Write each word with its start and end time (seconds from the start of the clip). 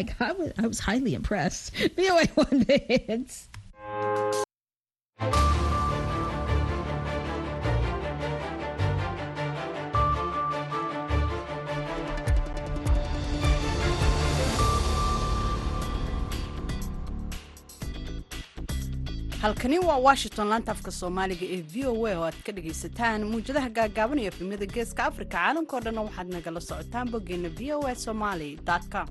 Like, 0.00 0.18
I 0.18 0.32
was, 0.32 0.52
I 0.56 0.66
was 0.66 0.80
highly 0.80 1.12
impressed. 1.14 1.76
VOA 1.96 2.24
One 2.34 2.64
Hits. 2.66 3.48
halkani 19.40 19.78
waa 19.78 19.96
washington 19.96 20.48
laanta 20.48 20.72
afka 20.72 20.90
soomaaliga 20.90 21.46
ee 21.46 21.62
v 21.72 21.86
o 21.86 22.06
a 22.06 22.16
oo 22.16 22.24
aad 22.24 22.34
ka 22.46 22.52
dhagaysataan 22.52 23.24
muwjadaha 23.24 23.68
gaagaaban 23.68 24.18
iyo 24.18 24.28
efemyada 24.32 24.66
geeska 24.66 25.04
afrika 25.04 25.32
caalamkao 25.38 25.80
dhanna 25.84 26.02
waxaad 26.06 26.28
nagala 26.36 26.60
socotaan 26.60 27.10
boggeena 27.12 27.48
v 27.58 27.72
o 27.76 27.80
a 27.86 27.94
somaly 27.94 28.50
com 28.92 29.08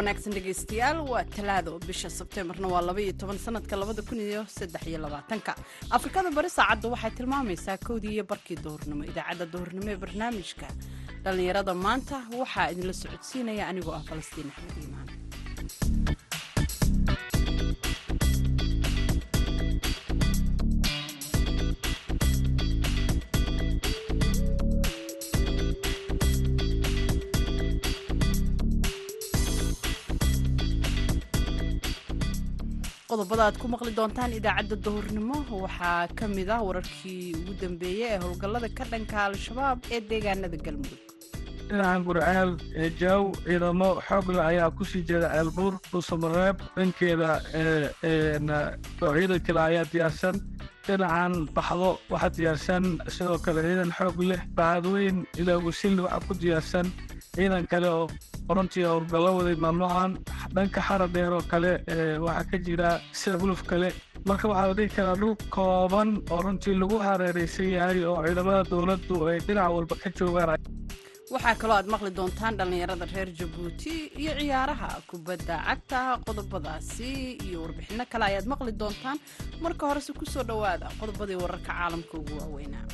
wanaagsan 0.00 0.32
dhegaystayaal 0.36 0.98
waa 1.12 1.24
talaado 1.36 1.72
bisha 1.88 2.08
sebteembarna 2.18 2.66
waa 2.74 2.82
labaiyo 2.88 3.12
toban 3.20 3.38
sanadka 3.46 3.76
labada 3.76 4.02
kun 4.08 4.20
iyo 4.20 4.42
saddex 4.56 4.82
iyo 4.90 4.98
labaatanka. 5.04 5.52
Afrikada 5.96 6.30
bari 6.36 6.50
saacadda 6.56 6.88
waxay 6.94 7.10
tilmaamaysaa 7.18 7.76
kowdii 7.88 8.12
iyo 8.16 8.24
barkii 8.30 8.56
duhurnimo 8.64 9.02
idaacadda 9.10 9.46
duhurnimo 9.52 9.88
ee 9.92 9.96
barnaamijka. 10.04 10.66
Dhallinyarada 11.24 11.74
maanta 11.84 12.16
waxaa 12.40 12.70
idinla 12.72 12.92
socodsiinaya 13.02 13.64
anigoo 13.70 13.94
ah 13.98 14.02
falastiin 14.08 14.48
axmed 14.52 14.76
iimaan 14.82 15.08
qodobada 33.10 33.42
aad 33.46 33.56
ku 33.62 33.66
maqli 33.74 33.92
doontaan 33.98 34.32
idaacadda 34.38 34.76
duhurnimo 34.86 35.36
waxaa 35.64 36.08
ka 36.18 36.26
mid 36.36 36.48
ah 36.56 36.60
wararkii 36.68 37.34
ugu 37.40 37.52
dambeeyey 37.62 38.08
ee 38.14 38.18
howlgallada 38.24 38.68
ka 38.78 38.84
dhanka 38.92 39.16
al-shabaab 39.28 39.78
ee 39.94 40.00
deegaanada 40.10 40.58
galmudug. 40.66 41.00
Dhinacan 41.68 42.02
gurceel 42.06 42.50
ee 42.82 42.88
jaaw 43.00 43.22
ciidamo 43.46 43.88
xoogle 44.08 44.40
ayaa 44.50 44.70
ku 44.78 44.82
sii 44.90 45.02
jeeda 45.08 45.28
ceelbuur 45.34 45.72
dhuusamareeb 45.90 46.56
dhankeeda 46.76 47.30
ciidan 48.02 49.40
kale 49.46 49.60
ayaa 49.68 49.84
diyaarsan 49.92 50.36
dhinacan 50.86 51.32
baxdo 51.56 51.90
waxaa 52.12 52.34
diyaarsan 52.38 52.84
sidoo 53.16 53.38
kale 53.44 53.60
ciidan 53.66 53.90
xoog 53.98 54.18
leh 54.30 54.40
bacadweyn 54.58 55.16
ilaa 55.40 55.58
wasilli 55.66 56.00
waxaa 56.06 56.26
ku 56.28 56.32
diyaarsan 56.42 56.86
ciidan 57.36 57.66
kale 57.72 57.88
oo 57.98 58.06
runtii 58.56 58.84
howlgallo 58.90 59.30
mamnuucan 59.64 60.12
dhanka 60.54 60.80
xara 60.88 61.06
dheer 61.14 61.32
oo 61.38 61.42
kale 61.52 61.72
waxaa 62.26 62.44
ka 62.50 62.56
jira 62.66 62.88
sida 63.20 63.36
buluf 63.38 63.62
kale. 63.70 63.88
Marka 64.28 64.48
waxaa 64.50 64.66
la 64.70 64.74
dhihi 64.78 64.90
karaa 64.96 65.16
dhul 65.20 65.36
kooban 65.54 66.08
oo 66.32 66.40
runtii 66.44 66.74
lagu 66.82 66.96
hareeraysan 67.06 67.70
yahay 67.76 68.04
oo 68.04 68.18
ciidamada 68.26 68.62
dowladdu 68.70 69.14
ay 69.30 69.38
dhinac 69.46 69.70
walba 69.76 69.94
ka 70.02 70.08
joogaan. 70.18 70.58
Waxaa 71.34 71.54
kaloo 71.60 71.76
aad 71.78 71.88
maqli 71.94 72.10
doontaan 72.18 72.56
dhallinyarada 72.58 73.06
reer 73.14 73.28
jabuuti 73.38 73.92
iyo 74.22 74.32
ciyaaraha 74.40 74.88
kubadda 75.10 75.54
cagta 75.66 75.98
qodobadaasi 76.26 77.10
iyo 77.46 77.58
warbixinno 77.62 78.04
kale 78.12 78.24
ayaad 78.30 78.46
maqli 78.52 78.72
doontaan. 78.80 79.18
Marka 79.62 79.86
horese 79.88 80.12
ku 80.18 80.24
soo 80.32 80.42
dhowaada 80.50 80.86
qodobadii 81.00 81.38
wararka 81.42 81.70
caalamka 81.72 82.14
ugu 82.20 82.34
waaweynaa 82.40 82.84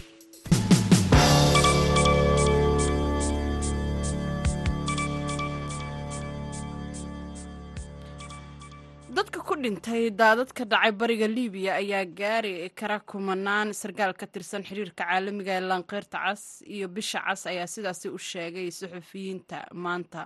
dadka 9.16 9.41
ku 9.49 9.54
dhintay 9.62 10.10
daadad 10.21 10.50
ka 10.56 10.65
dhacay 10.72 10.93
bariga 11.00 11.28
libiya 11.37 11.72
ayaa 11.82 12.04
gaari 12.21 12.53
kara 12.81 12.99
kumanaan 13.10 13.69
sarkaal 13.81 14.12
ka 14.21 14.27
tirsan 14.34 14.62
xiriirka 14.69 15.04
caalamiga 15.04 15.53
ee 15.56 15.65
laanqeyrta 15.71 16.19
cas 16.25 16.43
iyo 16.75 16.87
bisha 16.97 17.21
cas 17.26 17.47
ayaa 17.53 17.66
sidaasi 17.75 18.09
u 18.16 18.19
sheegay 18.31 18.69
suxufiyiinta 18.78 19.59
maanta 19.84 20.21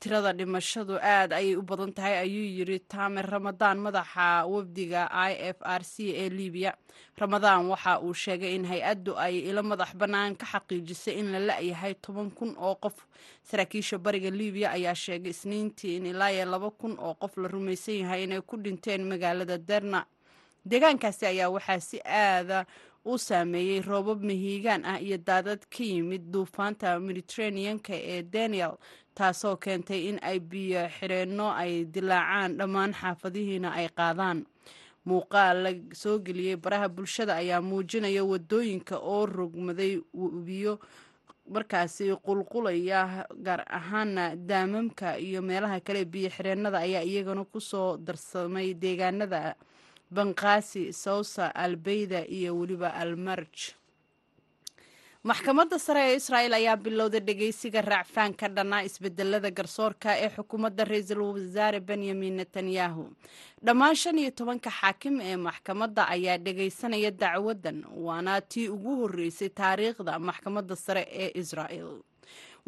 tirada 0.00 0.32
dhimashadu 0.32 0.94
aad 1.02 1.32
ayay 1.32 1.56
u 1.56 1.62
badan 1.62 1.92
tahay 1.92 2.16
ayuu 2.24 2.46
yiri 2.58 2.78
taamer 2.92 3.26
ramadaan 3.26 3.78
madaxa 3.78 4.46
wafdiga 4.46 5.10
i 5.10 5.32
f 5.54 5.58
r 5.62 5.82
c 5.84 5.94
ee 6.14 6.28
libiya 6.28 6.72
ramadaan 7.18 7.66
waxa 7.66 7.98
uu 8.00 8.14
sheegay 8.14 8.54
in 8.54 8.64
hay'addu 8.70 9.18
ay 9.18 9.38
ilo 9.50 9.62
madax 9.62 9.90
bannaan 9.98 10.36
ka 10.36 10.46
xaqiijisay 10.46 11.14
in 11.18 11.32
la 11.32 11.38
la-yahay 11.38 11.94
toban 11.94 12.30
kun 12.30 12.54
oo 12.58 12.74
qof. 12.78 12.94
Saraakiisha 13.42 13.98
bariga 13.98 14.30
libiya 14.30 14.70
ayaa 14.78 14.94
sheegay 14.94 15.30
isniintii 15.34 15.96
in 15.96 16.06
ilaa 16.06 16.30
iyo 16.32 16.44
laba 16.46 16.70
kun 16.70 16.94
oo 16.98 17.14
qof 17.14 17.36
la 17.36 17.48
rumaysan 17.48 17.94
yahay 18.06 18.24
inay 18.24 18.40
ku 18.40 18.56
dhinteen 18.56 19.02
magaalada 19.08 19.58
derna 19.58 20.06
deegaankaasi 20.66 21.26
ayaa 21.26 21.50
waxaa 21.50 21.80
si 21.80 21.98
aada 22.04 22.66
u 23.04 23.18
saameeyey 23.18 23.80
roobab 23.80 24.22
mahiigaan 24.22 24.84
ah 24.84 24.98
iyo 25.00 25.16
daadad 25.18 25.60
ka 25.70 25.82
yimid 25.84 26.22
duufaanta 26.32 26.98
mediterraneanka 27.00 27.94
ee 27.94 28.22
daniel 28.22 28.74
taasoo 29.14 29.56
keentay 29.56 30.08
in 30.08 30.18
ay 30.22 30.38
biyo 30.40 30.88
xireenno 30.98 31.50
ay 31.52 31.84
dilaacaan 31.84 32.56
dhammaan 32.58 32.92
xaafadihiina 32.94 33.72
ay 33.72 33.88
qaadaan. 33.88 34.46
Muuqaal 35.08 35.56
la 35.64 35.70
soo 35.94 36.18
geliyey 36.20 36.56
baraha 36.56 36.88
bulshada 36.88 37.34
ayaa 37.40 37.60
muujinaya 37.62 38.22
waddooyinka 38.24 38.98
oo 38.98 39.26
rogmaday 39.26 39.98
biyo 40.46 40.78
markaasi 41.48 42.12
qulqulaya 42.26 43.24
gaar 43.42 43.64
ahaana 43.66 44.36
daamamka 44.36 45.16
iyo 45.18 45.40
meelaha 45.42 45.80
kale. 45.80 46.04
Biyo 46.04 46.28
xireennada 46.30 46.78
ayaa 46.78 47.02
iyagana 47.02 47.44
ku 47.44 47.60
soo 47.60 47.96
darsamay 47.96 48.74
deegaanada 48.74 49.56
banqaasi 50.16 50.92
sawsa 50.92 51.44
albeyda 51.64 52.20
iyo 52.36 52.50
weliba 52.58 52.88
almarj 53.02 53.56
maxkamadda 55.28 55.78
sare 55.78 56.00
ee 56.10 56.16
israa'el 56.20 56.52
ayaa 56.58 56.76
bilowday 56.84 57.20
dhegeysiga 57.28 57.80
raacfaan 57.82 58.32
ka 58.40 58.48
dhannaa 58.56 58.82
isbedelada 58.88 59.50
garsoorka 59.58 60.10
ee 60.24 60.28
xukuumadda 60.36 60.84
ra'iisul 60.90 61.20
wasaare 61.28 61.80
benyamin 61.88 62.36
netanyahu. 62.40 63.04
Dhammaan 63.66 63.96
shan 64.02 64.18
iyo 64.22 64.30
tobanka 64.30 64.70
xaakim 64.70 65.20
ee 65.20 65.36
maxkamadda 65.36 66.02
ayaa 66.14 66.38
dhegeysanaya 66.38 67.10
dacwaddan 67.10 67.84
waana 68.06 68.40
tii 68.40 68.68
ugu 68.68 68.92
horreysay 69.00 69.48
taariikhda 69.60 70.18
maxkamadda 70.28 70.76
sare 70.76 71.02
ee 71.22 71.30
israa'el 71.40 71.90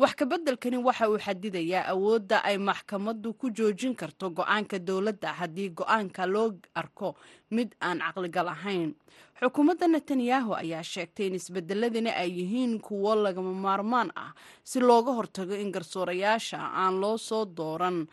wax 0.01 0.13
kabeddelkani 0.21 0.79
waxa 0.87 1.09
uu 1.11 1.19
xadidayaa 1.27 1.85
awoodda 1.93 2.37
ay 2.49 2.57
maxkamaddu 2.69 3.29
ku 3.41 3.47
joojin 3.57 3.95
karto 4.01 4.27
go'aanka 4.39 4.79
dowladda 4.89 5.31
haddii 5.41 5.69
go'aanka 5.79 6.23
loo 6.35 6.49
arko 6.81 7.09
mid 7.51 7.69
aan 7.87 7.99
caqligal 8.01 8.49
ahayn. 8.55 8.95
Xukuumadda 9.41 9.87
netanyahu 9.89 10.51
ayaa 10.63 10.83
sheegtay 10.93 11.27
in 11.29 11.35
isbedeladani 11.41 12.11
ay 12.23 12.31
yihiin 12.39 12.81
kuwo 12.81 13.15
lagama 13.25 13.53
maarmaan 13.65 14.09
ah 14.17 14.33
si 14.65 14.81
looga 14.81 15.13
hortago 15.19 15.55
in 15.55 15.71
garsoorayaasha 15.75 16.59
aan 16.81 17.01
loo 17.03 17.17
soo 17.19 17.45
dooran 17.45 18.07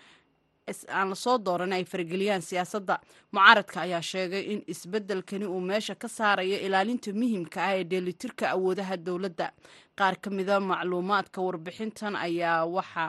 aan 0.90 1.10
la 1.10 1.16
soo 1.16 1.38
dooran 1.38 1.74
ay 1.74 1.84
farageliyaan 1.86 2.42
siyaasadda. 2.42 2.96
Mucaaradka 3.32 3.82
ayaa 3.82 4.02
sheegay 4.02 4.44
in 4.54 4.62
isbeddelkani 4.68 5.46
uu 5.46 5.62
meesha 5.62 5.96
ka 5.96 6.08
saarayo 6.08 6.58
ilaalinta 6.68 7.14
muhiimka 7.14 7.60
ah 7.68 7.74
ee 7.80 7.84
dheelitirka 7.84 8.46
awoodaha 8.56 8.98
dowladda. 8.98 9.48
Qaar 10.00 10.16
ka 10.22 10.30
mida 10.30 10.60
macluumaadka 10.60 11.40
warbixintan 11.48 12.16
ayaa 12.16 12.66
waxa 12.66 13.06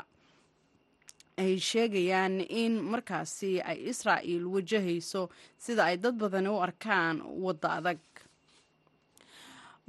ay 1.38 1.58
sheegayaan 1.70 2.40
in 2.62 2.72
markaasi 2.92 3.60
ay 3.62 3.78
israa'il 3.90 4.44
wajahayso 4.54 5.28
sida 5.64 5.82
ay 5.90 5.96
dad 5.96 6.14
badani 6.18 6.48
u 6.48 6.58
arkaan 6.66 7.22
wadda 7.44 7.68
adag 7.78 7.98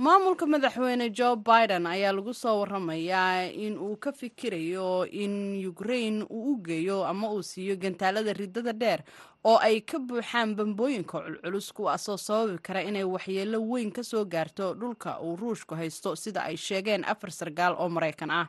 maamulka 0.03 0.45
madaxweyne 0.47 1.07
jo 1.17 1.35
biden 1.35 1.85
ayaa 1.87 2.13
lagu 2.15 2.33
soo 2.33 2.59
waramayaa 2.59 3.51
in 3.51 3.75
uu 3.77 3.95
ka 3.97 4.11
fikirayo 4.11 5.05
in 5.11 5.33
ukrain 5.67 6.23
uu 6.29 6.53
u 6.53 6.57
geeyo 6.63 7.03
ama 7.05 7.31
uu 7.31 7.43
siiyo 7.43 7.75
gantaalada 7.75 8.33
ridada 8.33 8.73
dheer 8.73 9.03
oo 9.43 9.57
ay 9.59 9.81
ka 9.81 9.99
buuxaan 9.99 10.55
bambooyinka 10.55 11.11
culculus 11.19 11.73
kuwaasoo 11.73 12.17
sababi 12.17 12.57
kara 12.63 12.81
inay 12.83 13.03
waxyeelo 13.03 13.59
weyn 13.59 13.91
ka 13.91 14.03
soo 14.03 14.23
gaarto 14.25 14.73
dhulka 14.73 15.19
uu 15.19 15.35
ruushku 15.35 15.75
haysto 15.75 16.15
sida 16.15 16.43
ay 16.47 16.55
sheegeen 16.57 17.03
afar 17.03 17.31
sarkaal 17.31 17.75
oo 17.75 17.89
maraykan 17.89 18.31
ah. 18.31 18.47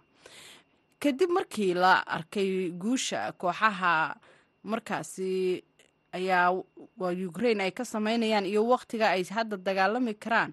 Kadib 1.02 1.30
markii 1.30 1.74
la 1.74 2.04
arkay 2.06 2.70
guusha 2.70 3.32
kooxaha 3.32 4.14
markaasi 4.62 5.64
ayaa 6.12 6.52
ukrain 7.28 7.60
ay 7.60 7.70
ka 7.70 7.84
sameynayaan 7.84 8.46
iyo 8.46 8.62
wakhtiga 8.68 9.10
ay 9.10 9.24
hadda 9.24 9.56
dagaalami 9.56 10.14
karaan 10.14 10.52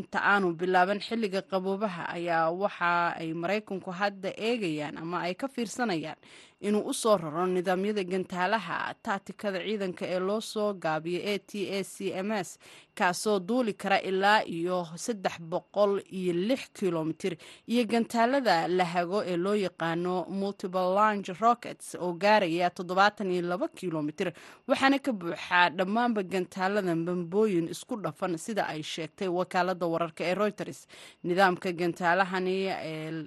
inta 0.00 0.18
aanu 0.30 0.52
bilaaban 0.60 1.00
xilliga 1.06 1.40
qaboobaha 1.50 2.02
ayaa 2.16 2.50
waxa 2.62 2.92
ay 3.20 3.28
maraykanku 3.42 3.90
hadda 4.00 4.30
eegayaan 4.48 4.96
ama 5.02 5.16
ay 5.26 5.34
ka 5.40 5.46
fiirsanayaan 5.54 6.18
inuu 6.60 6.82
u 6.90 6.94
soo 6.94 7.16
raro 7.16 7.46
nidaamyada 7.46 8.02
gantaalaha 8.04 8.94
taatikada 9.02 9.58
ciidanka 9.66 10.04
ee 10.06 10.18
loo 10.18 10.40
soo 10.40 10.72
gaabiyo 10.74 11.20
a 11.32 11.38
t 11.38 11.52
a 11.70 11.84
c 11.84 12.10
m 12.12 12.30
s 12.32 12.58
kaasoo 12.98 13.38
duuli 13.40 13.72
kara 13.74 13.98
ilaa 14.02 14.42
iyo 14.44 14.86
saddex 14.96 15.38
boqol 15.40 16.02
iyo 16.10 16.32
lix 16.32 16.62
kilomitir. 16.78 17.36
Iyo 17.66 17.84
gantaalada 17.86 18.68
la 18.68 18.84
hago 18.84 19.22
ee 19.24 19.36
loo 19.36 19.54
yaqaano 19.54 20.26
multiple 20.40 20.94
lange 20.98 21.32
rockets 21.40 21.94
oo 21.94 22.12
gaaraya 22.12 22.70
toddobaatan 22.70 23.30
iyo 23.30 23.42
laba 23.42 23.68
kilomitir 23.68 24.32
waxaana 24.68 24.98
ka 24.98 25.12
buuxaa 25.12 25.70
dhammaanba 25.70 26.22
gantaaladan 26.22 27.04
bambooyin 27.06 27.68
isku 27.70 27.94
dhafan 28.02 28.34
sida 28.38 28.66
ay 28.66 28.82
sheegtay 28.82 29.28
wakaalada 29.28 29.86
wararka 29.86 30.24
ee 30.24 30.34
reuters. 30.34 30.86
Nidaamka 31.22 31.72
gantaalahani 31.72 32.56
ee 32.66 33.24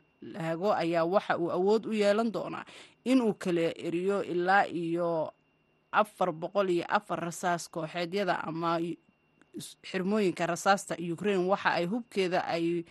hago 0.47 0.69
ayaa 0.73 1.05
waxa 1.05 1.37
uu 1.37 1.49
awood 1.51 1.85
u 1.85 1.93
yeelan 1.93 2.29
doonaa 2.31 2.65
inuu 3.05 3.33
kala 3.33 3.61
eriyo 3.87 4.23
ilaa 4.23 4.65
iyo 4.67 5.33
afar 5.91 6.31
boqol 6.31 6.69
iyo 6.69 6.85
afar 6.89 7.19
rasaas 7.19 7.69
kooxeedyada 7.69 8.43
ama 8.47 8.79
xirmooyinka 9.83 10.45
rasaasta 10.47 10.95
ukraine. 11.13 11.43
Waxa 11.49 11.69
ay 11.73 11.85
hubkeeda 11.85 12.39
ay 12.47 12.85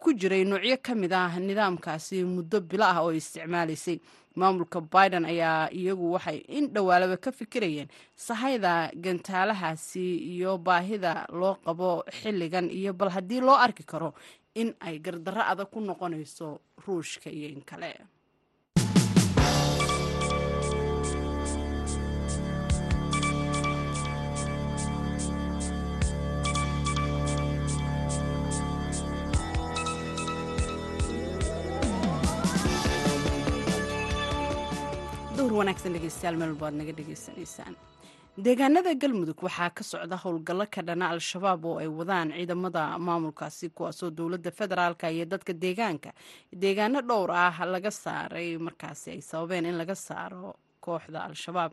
ku 0.00 0.12
jiray 0.14 0.44
noocyo 0.44 0.76
ka 0.82 0.94
mid 0.94 1.12
ah 1.12 1.32
nidaamkaasi 1.38 2.24
muddo 2.24 2.60
bilo 2.60 2.84
ah 2.84 3.00
oo 3.02 3.12
isticmaalaysay. 3.12 4.00
Maamulka 4.36 4.80
biden 4.80 5.24
ayaa 5.24 5.68
iyagu 5.72 6.12
waxay 6.12 6.38
in 6.48 6.68
dhowaalaba 6.68 7.16
ka 7.16 7.32
fikirayeen 7.32 7.88
sahayda 8.16 8.90
gantaalahaasi 8.92 10.04
iyo 10.36 10.58
baahida 10.58 11.24
loo 11.32 11.56
qabo 11.64 12.04
xilligan 12.20 12.68
iyo 12.70 12.92
bal 12.92 13.08
haddii 13.10 13.40
loo 13.40 13.56
arki 13.56 13.82
karo 13.84 14.12
in 14.54 14.74
ay 14.80 14.98
gardarro 15.00 15.40
adag 15.40 15.68
ku 15.72 15.80
noqonayso 15.80 16.60
ruushka 16.84 17.30
iyo 17.32 17.48
in 17.48 17.62
kale 17.64 17.96
wanaagsan 35.60 35.92
dhegeystayaal 35.96 36.36
meel 36.40 36.50
walba 36.52 36.66
ad 36.68 36.74
naga 36.80 36.92
dhegeysanaysaan. 36.98 37.74
Deegaanada 38.46 38.92
galmudug 39.02 39.40
waxaa 39.46 39.70
ka 39.76 39.82
socda 39.90 40.16
howlgallo 40.22 40.66
ka 40.74 40.82
dhana 40.82 41.08
al-shabaab 41.14 41.64
oo 41.64 41.78
ay 41.82 41.88
wadaan 41.88 42.32
ciidamada 42.36 42.98
maamulkaasi 42.98 43.70
kuwaasoo 43.76 44.10
dowladda 44.10 44.50
federaalka 44.58 45.08
iyo 45.10 45.24
dadka 45.24 45.52
deegaanka. 45.52 46.10
Deegaano 46.52 47.00
dhowr 47.08 47.30
ah 47.32 47.56
laga 47.64 47.90
saaray 47.90 48.58
markaasi 48.58 49.10
ay 49.10 49.20
sababeen 49.30 49.64
in 49.66 49.76
laga 49.80 49.94
saaro 49.94 50.54
kooxda 50.86 51.24
al-shabaab. 51.28 51.72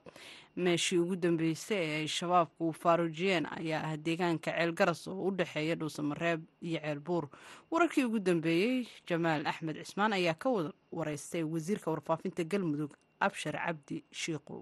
Meeshii 0.66 0.98
ugu 1.04 1.16
dambeysay 1.16 1.78
ee 1.86 1.96
ay 2.02 2.08
shabaabku 2.18 2.74
faaruujiyeen 2.82 3.46
ayaa 3.58 3.82
ah 3.90 3.98
deegaanka 4.06 4.52
ceelgaras 4.58 5.08
oo 5.08 5.28
u 5.28 5.32
dhexeeya 5.38 5.76
dhuusamareeb 5.76 6.42
iyo 6.62 6.80
ceelbuur. 6.84 7.26
Wararkii 7.72 8.04
ugu 8.10 8.20
dambeeyey 8.20 8.88
jamaal 9.10 9.48
axmed 9.48 9.78
cismaan 9.86 10.14
ayaa 10.20 10.34
ka 10.44 10.50
wareystay 10.92 11.44
wasiirka 11.44 11.92
warfaafinta 11.92 12.44
galmudug 12.44 12.92
abshar 13.20 13.56
cabdi 13.66 14.04
shiiqow 14.22 14.62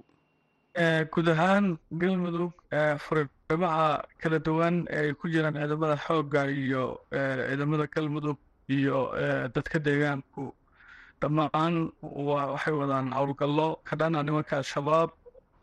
guud 1.13 1.27
ahaan 1.33 1.65
galmudug 2.01 2.53
furimaha 3.05 3.87
kala 4.21 4.39
duwan 4.39 4.75
ee 4.89 4.99
ay 5.07 5.13
ku 5.13 5.27
jiraan 5.33 5.55
ciidamada 5.59 5.97
xoogga 6.05 6.41
iyo 6.51 6.83
ciidamada 7.11 7.85
galmudug 7.95 8.37
iyo 8.77 8.99
dadka 9.55 9.79
deegaanku 9.87 10.53
dhammaan 11.21 11.75
waxay 12.29 12.73
wadaan 12.81 13.07
howlgallo 13.17 13.67
ka 13.87 13.95
dhana 13.99 14.23
nimanka 14.27 14.53
al-shabaab 14.61 15.09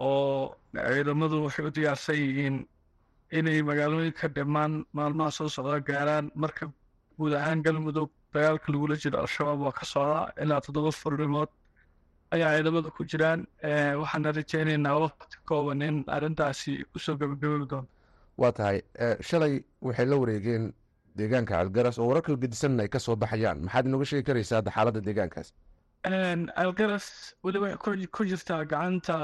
oo 0.07 0.55
ciidamadu 0.75 1.37
waxay 1.47 1.65
u 1.69 1.71
diyaarsan 1.77 2.17
yihiin 2.25 2.57
inay 3.39 3.59
magaalooyinka 3.69 4.27
dhimaan 4.37 4.73
maalmaha 4.97 5.31
soo 5.39 5.49
socda 5.57 5.81
gaaraan 5.89 6.27
marka 6.43 6.65
guud 7.19 7.33
ahaan 7.39 7.63
galmudug 7.67 8.11
dagaalka 8.35 8.69
lagula 8.73 8.95
jiro 9.03 9.17
al-shabaab 9.25 9.59
waa 9.67 9.73
ka 9.79 9.85
socda 9.93 10.21
ilaa 10.43 10.61
toddoba 10.65 10.91
furimood 11.01 11.49
ayaa 12.35 12.55
ciidamada 12.57 12.91
ku 12.97 13.03
jiraan. 13.11 13.41
Waxaana 14.01 14.29
rajeynaynaa 14.39 14.97
waqti 15.05 15.37
kooban 15.49 15.83
in 15.89 15.97
arrintaasi 16.17 16.73
ku 16.93 16.99
soo 17.05 17.17
gabagabebi 17.21 17.67
doonto. 17.73 17.89
Waa 18.41 18.53
tahay 18.57 18.79
shalay 19.29 19.55
waxay 19.87 20.07
la 20.11 20.17
wareegeen 20.23 20.65
deegaanka 21.21 21.53
calgaras 21.59 21.97
oo 21.99 22.07
wararka 22.11 22.37
gedisanna 22.43 22.83
ay 22.85 22.91
ka 22.95 22.99
soo 23.07 23.17
baxayaan. 23.23 23.59
Maxaad 23.67 23.85
inooga 23.89 24.07
sheegi 24.11 24.25
karaysaa 24.29 24.59
hadda 24.61 24.71
xaaladda 24.77 25.01
deegaankaas 25.09 25.49
algaras 26.63 27.07
weli 27.45 27.59
waxay 27.65 28.07
ku 28.17 28.23
jirtaa 28.31 28.63
gacanta 28.73 29.17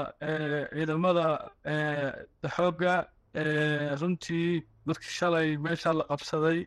ciidamada 0.75 1.25
xoogga 2.55 2.95
runtii 4.01 4.63
markii 4.87 5.13
shalay 5.19 5.49
meesha 5.63 5.91
la 5.99 6.03
qabsaday. 6.11 6.59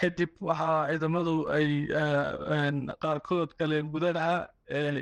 Kadib 0.00 0.30
waxaa 0.48 0.88
ciidamadu 0.90 1.34
ay 1.56 1.68
qaarkood 3.02 3.50
galeen 3.58 3.86
gudaha 3.94 4.34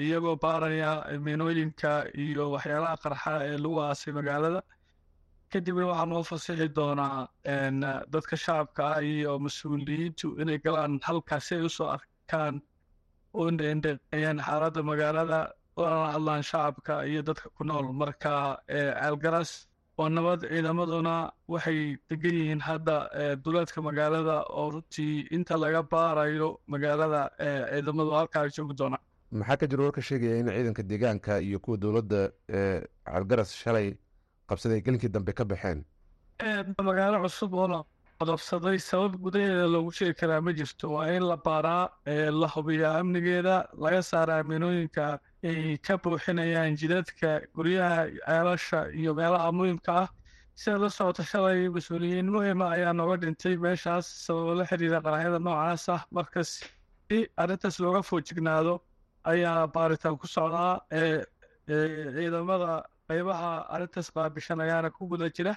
iyagoo 0.06 0.36
baaraya 0.44 0.92
miinooyinka 1.24 1.92
iyo 2.24 2.44
waxyaalaha 2.54 2.96
qarxa 3.04 3.32
ee 3.48 3.56
lagu 3.64 3.78
aasay 3.82 4.12
magaalada 4.18 4.60
kadibna 5.54 5.86
waxaa 5.90 6.06
noo 6.12 6.22
fasixi 6.30 6.68
doonaa 6.78 7.28
dadka 8.14 8.34
shacabka 8.44 8.82
ah 8.94 9.02
iyo 9.12 9.32
mas'uuliyiintu 9.46 10.26
inay 10.42 10.58
galaan 10.66 10.92
halkaas 11.08 11.44
si 11.48 11.54
ay 11.58 11.62
u 11.68 11.70
soo 11.78 11.88
arkaan 11.96 12.54
oo 13.38 13.46
indheendheeyaan 13.52 14.38
xaaladda 14.46 14.80
magaalada 14.90 15.40
oona 15.82 16.06
hadlaan 16.14 16.42
shacabka 16.50 16.94
iyo 17.10 17.20
dadka 17.28 17.46
ku 17.56 17.62
nool 17.68 17.86
marka 18.02 18.32
ceelgaras 18.68 19.50
waa 19.98 20.08
nabad 20.16 20.40
ciidamaduna 20.52 21.14
waxay 21.52 21.80
degan 22.10 22.34
yihiin 22.40 22.62
hadda 22.68 22.96
duleedka 23.44 23.78
magaalada 23.88 24.36
oo 24.58 24.66
runtii 24.74 25.14
inta 25.36 25.54
laga 25.64 25.80
baarayo 25.92 26.48
magaalada 26.72 27.20
ciidamadu 27.72 28.10
halkaa 28.18 28.44
joogi 28.56 28.74
doonaa 28.80 29.02
maxaa 29.40 29.56
ka 29.60 29.66
jira 29.70 29.82
warka 29.86 30.02
sheegaya 30.08 30.36
in 30.42 30.48
ciidanka 30.56 30.82
deegaanka 30.90 31.32
iyo 31.48 31.58
kuwa 31.64 31.76
dowladda 31.84 32.20
calgaras 33.10 33.50
shalay 33.62 33.88
qabsaday 34.49 34.81
gelinkii 34.87 35.12
dambe 35.17 35.32
ka 35.38 35.44
baxeen? 35.44 35.85
Magaalo 36.88 37.19
cusub 37.25 37.55
oo 37.55 37.67
la 37.73 37.81
qabsaday 38.20 38.79
sabab 38.91 39.12
gudaheeda 39.25 39.67
loogu 39.75 39.91
sheegi 39.99 40.14
karaa 40.20 40.41
ma 40.41 40.52
jirto. 40.58 40.87
Waa 40.94 41.06
in 41.17 41.23
la 41.31 41.37
baaraa 41.37 41.88
la 42.41 42.49
hubiyaa 42.55 42.99
amnigeeda 43.00 43.56
laga 43.85 44.00
saaraa 44.11 44.43
miinooyinka 44.50 45.19
ay 45.44 45.76
ka 45.87 45.94
buuxinayaan 46.02 46.76
jidadka 46.81 47.31
guryaha 47.56 48.08
ceelasha 48.26 48.79
iyo 49.00 49.14
meelaha 49.14 49.52
muhiimka 49.52 49.93
ah. 50.02 50.08
Sida 50.55 50.79
la 50.79 50.88
socota 50.88 51.23
shalay 51.31 51.69
mas'uuliyiin 51.77 52.31
muhima 52.34 52.67
ayaa 52.77 52.93
nooga 52.94 53.17
dhintay 53.22 53.56
meeshaas 53.65 54.06
sababo 54.27 54.55
la 54.60 54.65
xiriira 54.70 54.98
qaraxyada 55.05 55.39
noocaas 55.46 55.89
ah. 55.96 56.01
Marka 56.17 56.41
si 56.44 57.19
arrintaas 57.43 57.77
looga 57.82 58.01
foojignaado 58.08 58.74
ayaa 59.32 59.67
baaritaan 59.74 60.17
ku 60.20 60.27
socdaa 60.36 60.72
ciidamada 61.67 62.84
qaybaha 63.08 63.51
arrintaas 63.75 64.08
qaabishan 64.15 64.61
ayaana 64.61 64.91
ku 64.91 65.06
guda 65.08 65.29
jira. 65.37 65.55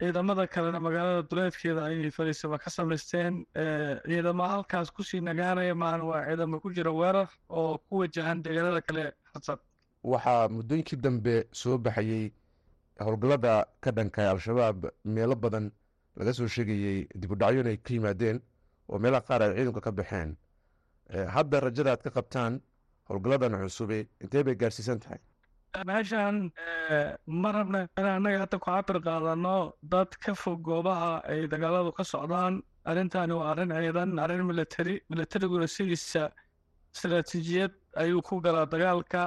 Ciidamada 0.00 0.46
kalena 0.46 0.80
magaalada 0.80 1.22
duleedkeeda 1.30 1.84
ayay 1.88 2.10
fariisaba 2.10 2.58
ka 2.58 2.70
samaysteen 2.70 3.44
ciidamo 4.08 4.44
halkaas 4.52 4.88
ku 4.96 5.02
sii 5.08 5.20
nagaanaya 5.20 5.74
maahan 5.74 6.02
waa 6.10 6.24
ciidamo 6.28 6.60
ku 6.62 6.68
jira 6.76 6.90
weerar 7.00 7.28
oo 7.50 7.78
ku 7.88 7.92
wajahan 8.00 8.42
deegaanada 8.44 8.80
kale 8.80 9.02
harsan 9.34 9.58
waxaa 10.12 10.48
muddooyinkii 10.56 10.96
dambe 11.04 11.34
soo 11.52 11.76
baxayey 11.78 12.32
howlgallada 13.04 13.66
ka 13.82 13.90
dhanka 13.96 14.30
al-shabaab 14.30 14.78
meelo 15.04 15.34
badan 15.44 15.70
laga 16.16 16.32
soo 16.32 16.48
sheegayey 16.54 17.04
dibudhacyo 17.20 17.60
inay 17.60 17.76
ka 17.76 17.92
yimaadeen 17.94 18.40
oo 18.88 18.98
meelaha 18.98 19.26
qaar 19.28 19.42
ay 19.42 19.52
ciidanka 19.56 19.80
ka 19.86 19.92
baxeen. 19.92 20.30
Hadda 21.34 21.60
rajada 21.60 21.90
aad 21.92 22.02
ka 22.06 22.10
qabtaan 22.16 22.52
howlgalladan 23.08 23.52
cusube 23.68 23.98
intee 24.22 24.42
bay 24.46 24.54
gaarsiisan 24.60 24.98
tahay 25.04 25.20
meeshan 25.78 26.50
ma 27.26 27.52
rabna 27.52 27.86
in 27.98 28.04
annaga 28.04 28.38
hadda 28.44 28.58
ku 28.60 28.70
cabir 28.70 29.00
qaadano 29.06 29.72
dad 29.82 30.10
ka 30.24 30.34
fog 30.34 30.62
goobaha 30.62 31.22
ay 31.28 31.46
dagaaladu 31.46 31.94
ka 31.96 32.02
socdaan. 32.04 32.62
Arrintani 32.86 33.32
waa 33.38 33.50
arrin 33.52 33.70
ciidan 33.70 34.18
arrin 34.18 34.42
military 34.50 35.00
militariguna 35.10 35.66
sidiisa 35.68 36.30
istaraatiijiyad 36.94 37.72
ayuu 38.02 38.22
ku 38.22 38.40
galaa 38.40 38.66
dagaalka 38.66 39.22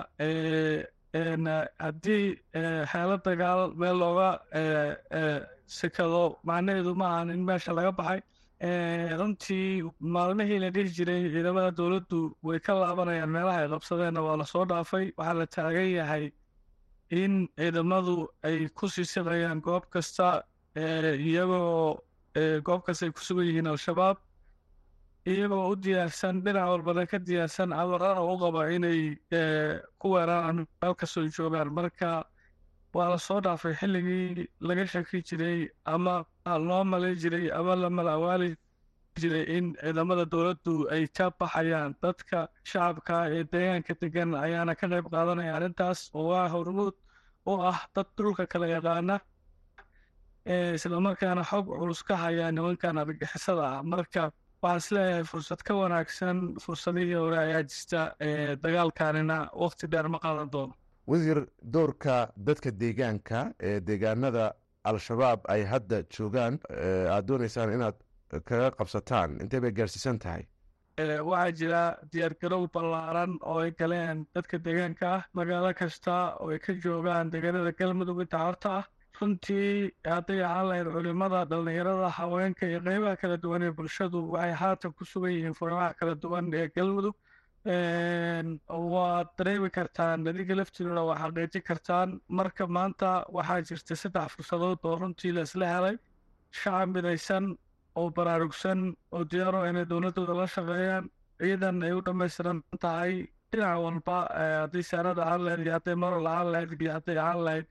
haddii 1.14 2.26
xeelo 2.92 3.16
dagaal 3.26 3.62
meel 3.82 3.98
looga 4.04 4.30
sikado 5.68 6.24
macnaheedu 6.48 6.96
ma 6.96 7.06
ahan 7.16 7.30
in 7.36 7.42
meesha 7.46 7.72
laga 7.78 7.92
baxay 8.00 8.22
runtii 8.68 9.84
maalmihii 10.00 10.60
la 10.60 10.70
dhihi 10.76 10.94
jiray 10.98 11.22
ciidamada 11.34 11.72
dowladdu 11.78 12.20
way 12.44 12.60
ka 12.60 12.74
laabanayaan 12.80 13.30
meelaha 13.30 13.60
ay 13.64 13.70
qabsadeenna 13.74 14.22
waa 14.24 14.38
la 14.38 14.46
soo 14.46 14.66
dhaafay. 14.66 15.12
Waxaa 15.18 15.34
la 15.40 15.46
taagan 15.56 15.90
yahay 15.98 16.32
in 17.10 17.48
ciidamadu 17.58 18.28
ay 18.44 18.70
ku 18.78 18.88
sii 18.88 19.06
sidayaan 19.06 19.60
goob 19.62 19.84
kasta 19.94 20.44
iyagoo 20.76 22.00
goob 22.66 22.82
kasta 22.86 23.06
ay 23.06 23.12
ku 23.12 23.20
sugan 23.28 23.46
yihiin 23.50 23.68
al-shabaab 23.68 24.18
iyagoo 25.28 25.70
u 25.72 25.76
diyaarsan 25.76 26.42
dhinac 26.46 26.68
walbana 26.72 27.06
ka 27.06 27.18
diyaarsan 27.20 27.74
amarana 27.74 28.22
u 28.24 28.38
qaba 28.44 28.62
inay 28.76 29.02
ku 30.00 30.08
weeraraan 30.14 30.66
meel 30.82 30.96
kastoo 30.96 31.28
joogaan 31.38 31.70
marka 31.78 32.24
waa 32.96 33.10
la 33.14 33.18
soo 33.28 33.40
dhaafay 33.46 33.74
xilligii 33.82 34.48
laga 34.68 34.86
shaki 34.94 35.18
jiray 35.30 35.60
ama 35.94 36.16
loo 36.70 36.84
malay 36.92 37.14
jiray 37.24 37.46
ama 37.60 37.74
la 37.84 37.90
malawaali 37.98 38.50
jiray 39.22 39.46
in 39.58 39.66
ciidamada 39.82 40.26
dowladdu 40.34 40.74
ay 40.96 41.04
ka 41.18 41.26
baxayaan 41.40 41.92
dadka 42.04 42.40
shacabka 42.72 43.16
ee 43.38 43.44
deegaanka 43.54 43.94
degan 44.02 44.30
ayaana 44.46 44.74
ka 44.80 44.86
qayb 44.94 45.06
qaadanaya 45.14 45.52
arrintaas 45.58 46.00
oo 46.18 46.26
waa 46.32 46.48
hormuud 46.56 46.96
u 47.52 47.54
ah 47.72 47.80
dad 47.96 48.08
dhulka 48.18 48.44
kala 48.54 48.68
yaqaana 48.76 49.16
islamarkaana 50.78 51.44
xog 51.52 51.66
culus 51.80 52.02
ka 52.08 52.16
haya 52.24 52.46
nimankan 52.52 52.98
argagixisada 53.02 53.64
ah. 53.74 53.82
Marka 53.92 54.24
waxaan 54.64 54.78
is 54.82 54.88
leeyahay 54.96 55.24
fursad 55.32 55.62
ka 55.68 55.74
wanaagsan 55.82 56.38
fursadihii 56.64 57.18
hore 57.24 57.38
ayaa 57.46 57.64
jirta 57.72 58.02
dagaalkanina 58.64 59.38
waqti 59.64 59.86
dheer 59.92 60.08
ma 60.14 60.20
qaadan 60.26 60.50
doono 60.54 60.74
wasiir 61.08 61.40
doorka 61.76 62.18
dadka 62.48 62.70
deegaanka 62.82 63.40
ee 63.70 63.80
deegaanada 63.88 64.46
al-shabaab 64.90 65.40
ay 65.54 65.62
hadda 65.74 65.98
joogaan 66.16 66.54
aada 66.70 67.28
dooneysaan 67.28 67.74
inaad 67.78 67.98
kaga 68.50 68.70
qabsataan. 68.80 69.30
Intee 69.44 69.60
bay 69.64 69.72
gaarsiisan 69.80 70.18
tahay? 70.24 70.44
Waxaa 71.30 71.52
jira 71.60 71.82
diyaargarow 72.14 72.64
ballaaran 72.76 73.32
oo 73.52 73.60
ay 73.66 73.72
galeen 73.80 74.26
dadka 74.36 74.58
deegaanka 74.66 75.08
ah. 75.16 75.22
Magaalo 75.38 75.74
kasta 75.82 76.16
oo 76.42 76.50
ay 76.56 76.60
ka 76.66 76.74
joogaan 76.84 77.32
deegaanada 77.34 77.72
galmudug 77.80 78.22
inta 78.26 78.38
horta 78.46 78.70
ah. 78.80 78.86
Runtii 79.22 79.92
hadday 80.12 80.40
ahaan 80.48 80.68
lahayd 80.70 80.88
culimada 80.96 81.40
dhallinyarada 81.52 82.10
haweenka 82.18 82.66
iyo 82.68 82.80
qeybaha 82.88 83.16
kala 83.22 83.38
duwan 83.44 83.64
ee 83.68 83.72
bulshadu 83.78 84.20
waxay 84.34 84.54
haatan 84.62 84.92
ku 84.98 85.06
sugan 85.12 85.32
yihiin 85.36 85.54
furimaha 85.60 85.94
kala 86.00 86.16
duwan 86.24 86.46
ee 86.54 86.68
galmudug 86.76 87.16
waad 87.66 89.28
dareemi 89.38 89.70
kartaan 89.72 90.28
adiga 90.28 90.56
laftiinuna 90.56 91.04
waa 91.08 91.18
xaqiijin 91.24 91.64
kartaan. 91.64 92.20
Marka 92.28 92.68
maanta 92.68 93.24
waxaa 93.32 93.62
jirta 93.68 93.96
saddex 93.96 94.32
fursadood 94.36 94.80
oo 94.84 94.96
runtii 95.00 95.32
la 95.34 95.42
isla 95.42 95.66
helay. 95.74 95.96
Shacab 96.52 96.90
midaysan 96.96 97.58
oo 97.96 98.10
baraarugsan 98.12 98.96
oo 99.12 99.24
diyaaro 99.32 99.66
inay 99.70 99.86
dowladooda 99.86 100.34
la 100.36 100.48
shaqeeyaan. 100.48 101.10
Ciidan 101.40 101.84
ay 101.84 101.92
u 101.94 102.02
dhammaystiran 102.06 102.60
tahay 102.80 103.28
dhinac 103.52 103.78
walba 103.84 104.18
haddii 104.62 104.84
saarada 104.84 105.22
ahaan 105.26 105.42
lahayd 105.46 105.62
iyo 105.66 105.74
hadday 105.78 105.96
moral 105.96 106.28
ahaan 106.28 106.52
lahayd 106.52 106.82
iyo 106.82 106.92
hadday 106.98 107.18
ahaan 107.24 107.42
lahayd 107.46 107.66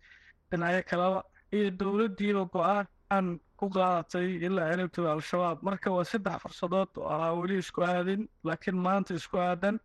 dhinacyo 0.51 0.83
kaleba 0.91 1.21
iyo 1.53 1.71
dowladdiiba 1.81 2.43
go'aan 2.55 3.27
ku 3.63 3.69
qaadatay 3.77 4.29
ilaa 4.47 4.69
ciribtooda 4.73 5.11
al-shabaab 5.17 5.59
marka 5.69 5.89
waa 5.97 6.05
saddex 6.13 6.39
fursadood 6.45 6.91
oo 6.99 7.09
ah 7.27 7.33
weli 7.41 7.57
isku 7.65 7.81
aadin 7.91 8.23
laakiin 8.49 8.79
maanta 8.87 9.15
isku 9.21 9.37
aadan 9.49 9.77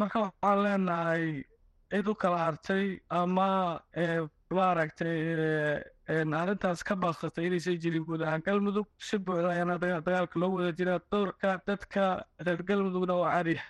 marka 0.00 0.18
waxaan 0.26 0.58
leenahay 0.64 1.26
cid 1.92 2.06
u 2.12 2.14
kala 2.22 2.38
hartay 2.46 2.86
ama 3.20 3.48
maaragtay 4.58 5.18
arrintaas 6.40 6.82
ka 6.88 6.94
baaqsatay 7.02 7.46
inaysan 7.48 7.78
jirin 7.82 8.04
guud 8.08 8.22
ahaan 8.22 8.42
galmudug 8.46 8.86
si 9.08 9.18
buuxda 9.18 9.48
ayaana 9.54 9.78
dagaalka 9.82 10.36
loo 10.42 10.50
wada 10.56 10.72
jiraa 10.78 11.00
doorka 11.12 11.50
dadka 11.66 12.02
reer 12.46 12.60
galmudugna 12.68 13.14
waa 13.22 13.32
cariya 13.36 13.62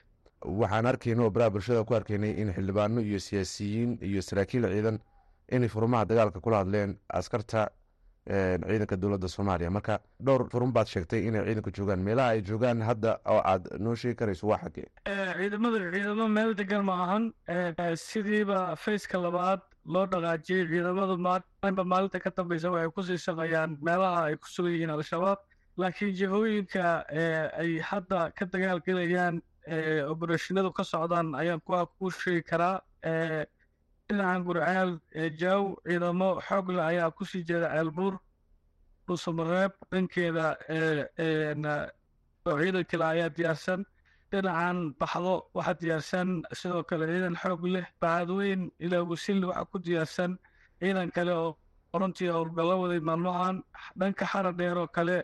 waxaan 0.60 0.86
arkayna 0.92 1.22
oo 1.26 1.30
baraha 1.36 1.50
bulshada 1.54 1.84
ku 1.88 1.94
arkaynay 1.98 2.32
in 2.42 2.48
xildhibaano 2.56 3.00
iyo 3.08 3.18
siyaasiyiin 3.28 3.90
iyo 4.08 4.20
saraakiil 4.28 4.64
ciidan 4.74 4.98
inay 5.56 5.68
furmaha 5.74 6.04
dagaalka 6.10 6.40
kula 6.44 6.56
hadleen 6.62 6.90
askarta 7.20 7.60
ciidanka 8.28 8.96
dowladda 8.96 9.28
soomaaliya. 9.28 9.70
Marka 9.70 9.98
dhowr 10.24 10.48
furun 10.50 10.72
baad 10.72 10.86
sheegtay 10.88 11.26
inay 11.28 11.44
ciidanka 11.46 11.70
joogaan. 11.76 12.00
Meelaha 12.00 12.28
ay 12.36 12.42
joogaan 12.42 12.80
hadda 12.82 13.18
oo 13.26 13.40
aad 13.44 13.68
noo 13.78 13.94
sheegi 13.94 14.16
karayso 14.16 14.46
waa 14.48 14.58
xagee? 14.64 14.88
Ciidamada 15.38 15.78
ciidamo 15.92 16.28
meel 16.28 16.54
degan 16.54 16.84
ma 16.84 16.94
ahan. 17.04 17.32
Sidiiba 17.96 18.76
faceka 18.76 19.18
labaad 19.18 19.60
loo 19.86 20.06
dhaqaajiyey 20.06 20.66
ciidamadu 20.72 21.16
maalinba 21.18 21.84
maalinta 21.84 22.20
ka 22.20 22.30
dambeysa 22.36 22.70
waxay 22.70 22.90
ku 22.96 23.02
sii 23.02 23.18
shaqeeyaan 23.26 23.76
meelaha 23.82 24.24
ay 24.28 24.36
ku 24.36 24.48
sugan 24.48 24.72
yihiin 24.72 24.90
al-shabaab. 24.90 25.38
Laakiin 25.76 26.14
jihooyinka 26.18 26.84
ay 27.60 27.78
hadda 27.90 28.30
ka 28.36 28.46
dagaalgelayaan 28.46 29.42
oberashinadu 30.12 30.72
ka 30.72 30.84
socdaan 30.84 31.34
ayaan 31.34 31.60
kuwa 31.60 31.86
ku 31.98 32.10
sheegi 32.10 32.42
karaa 32.50 32.80
dhinacan 34.08 34.44
gurceel 34.46 34.90
jaaw 35.40 35.64
ciidamo 35.86 36.40
xoogle 36.46 36.80
ayaa 36.90 37.10
ku 37.16 37.24
sii 37.24 37.44
jeeda 37.48 37.68
ceelbuur. 37.74 38.14
Dhuusamareeb 39.06 39.72
dhankeeda 39.90 40.46
ciidan 41.16 42.84
kale 42.90 43.04
ayaa 43.04 43.28
diyaarsan. 43.36 43.80
Dhinacan 44.30 44.78
baxdo 45.00 45.34
waxaa 45.54 45.78
diyaarsan. 45.80 46.28
Sidoo 46.52 46.82
kale 46.84 47.04
ciidan 47.06 47.36
xoog 47.42 47.62
leh 47.74 47.86
bacadweyn 48.00 48.70
ilaa 48.84 49.04
wasilli 49.10 49.46
waxaa 49.50 49.64
ku 49.72 49.78
diyaarsan. 49.78 50.38
Ciidan 50.80 51.10
kale 51.16 51.32
oo 51.32 51.56
runtii 52.00 52.28
howlgallo 52.36 52.74
waday 52.82 53.00
maalmahan 53.08 53.56
dhanka 53.98 54.24
xara 54.32 54.52
dheer 54.58 54.76
oo 54.78 54.86
kale 54.96 55.16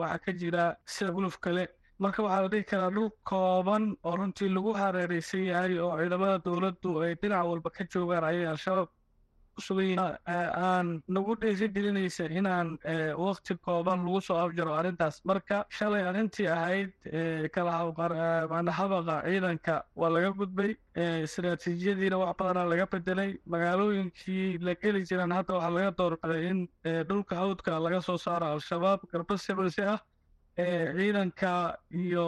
waxaa 0.00 0.18
ka 0.24 0.32
jira 0.40 0.64
sida 0.86 1.12
kale 1.44 1.64
marka 2.02 2.22
waxaa 2.26 2.42
la 2.44 2.48
dhihi 2.52 2.64
karaa 2.70 2.90
dhul 2.96 3.10
kooban 3.30 3.84
oo 4.04 4.16
runtii 4.18 4.48
lagu 4.56 4.72
hareereysan 4.80 5.44
yahay 5.50 5.78
oo 5.78 5.94
ciidamada 6.00 6.38
dowladdu 6.46 6.90
ay 7.04 7.14
dhinac 7.22 7.46
walba 7.50 7.70
ka 7.76 7.84
joogaan 7.92 8.24
ayay 8.30 8.46
al-shabaab 8.52 8.88
ku 9.54 9.60
sugan 9.66 9.84
yihiin. 9.86 10.16
Aan 10.66 10.86
nagu 11.14 11.32
dhiiri 11.42 11.66
gelinaysa 11.74 12.24
inaan 12.38 12.68
waqti 13.24 13.54
kooban 13.66 13.98
lagu 14.06 14.20
soo 14.26 14.38
afjaro 14.44 14.72
arrintaas. 14.78 15.16
Marka 15.30 15.56
shalay 15.76 16.02
arrintii 16.10 16.48
ahayd 16.56 16.90
kalahabaqa 17.54 19.22
ciidanka 19.26 19.84
waa 19.96 20.10
laga 20.10 20.30
gudbay. 20.38 20.72
Istaraatiijiyadiina 21.26 22.18
wax 22.18 22.34
badanaa 22.38 22.68
laga 22.72 22.86
bedelay 22.92 23.30
magaalooyinkii 23.46 24.58
la 24.66 24.74
geli 24.82 25.04
jiraan 25.08 25.30
hadda 25.38 25.54
waxaa 25.54 25.70
laga 25.76 25.90
doorbiday 25.98 26.42
in 26.50 26.68
dhulka 27.08 27.34
hawdka 27.36 27.78
laga 27.86 28.00
soo 28.02 28.16
saaro 28.26 28.46
al-shabaab 28.56 29.00
garba 29.12 29.38
sibalsi 29.38 29.82
ah 29.82 29.98
ciidanka 30.56 31.52
iyo 31.90 32.24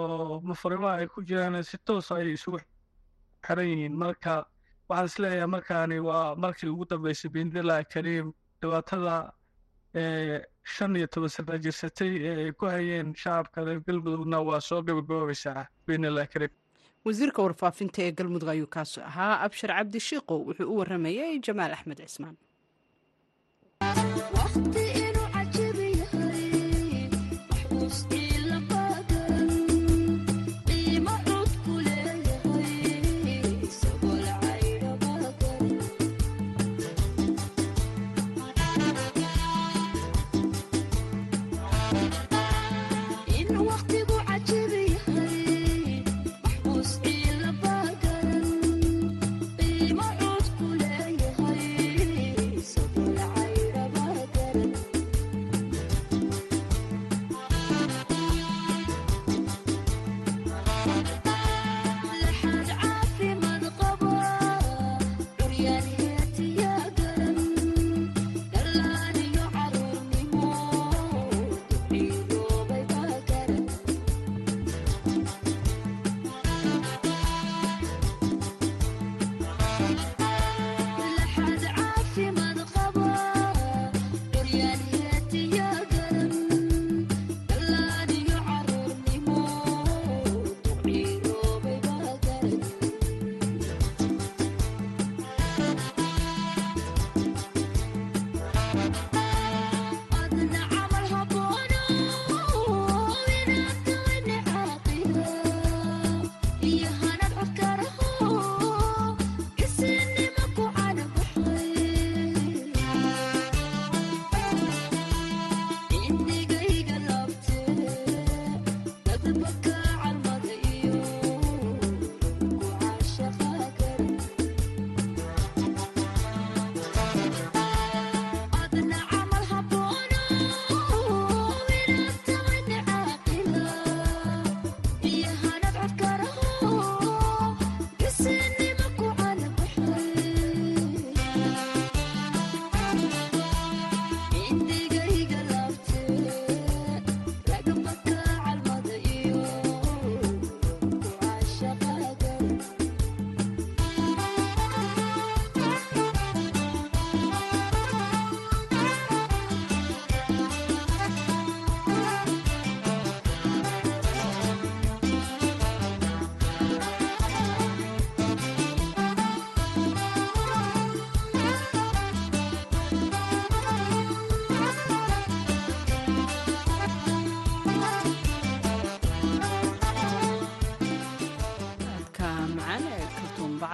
mafurimaha 0.49 0.97
ay 1.03 1.07
ku 1.15 1.23
jiraan 1.29 1.63
si 1.65 1.79
toos 1.87 2.11
ay 2.13 2.33
isugu 2.37 2.59
xiran 3.47 3.67
yihiin. 3.73 3.95
Marka 4.03 4.45
waxaan 4.89 5.07
is 5.07 5.19
leeyahay 5.23 5.47
markaani 5.57 5.99
waa 6.09 6.35
markii 6.43 6.69
ugu 6.75 6.85
dambeysay 6.91 7.31
biidnillahi 7.35 7.85
kariim 7.95 8.27
dhibaatada 8.61 9.15
shan 10.75 10.97
iyo 10.97 11.07
toban 11.07 11.29
sana 11.29 11.59
jirsatay 11.65 12.13
ee 12.29 12.35
ay 12.47 12.53
ku 12.59 12.67
hayeen 12.67 13.15
shacabka 13.23 13.65
reer 13.67 13.81
galmudugna 13.87 14.39
waa 14.49 14.61
soo 14.69 14.83
gabagaboobaysaa 14.83 15.67
biidnillahi 15.87 16.29
kariim 16.35 16.55
wasiirka 17.07 17.43
warfaafinta 17.47 18.03
ee 18.07 18.13
galmudug 18.19 18.49
ayuu 18.55 18.67
kaasi 18.77 19.01
ahaa. 19.11 19.35
Abshir 19.47 19.71
cabdi 19.77 20.01
shiiqow 20.09 20.39
wuxuu 20.49 20.69
u 20.73 20.79
waramayay 20.81 21.39
jamaal 21.47 21.73
axmed 21.79 21.99
cismaan 22.07 22.37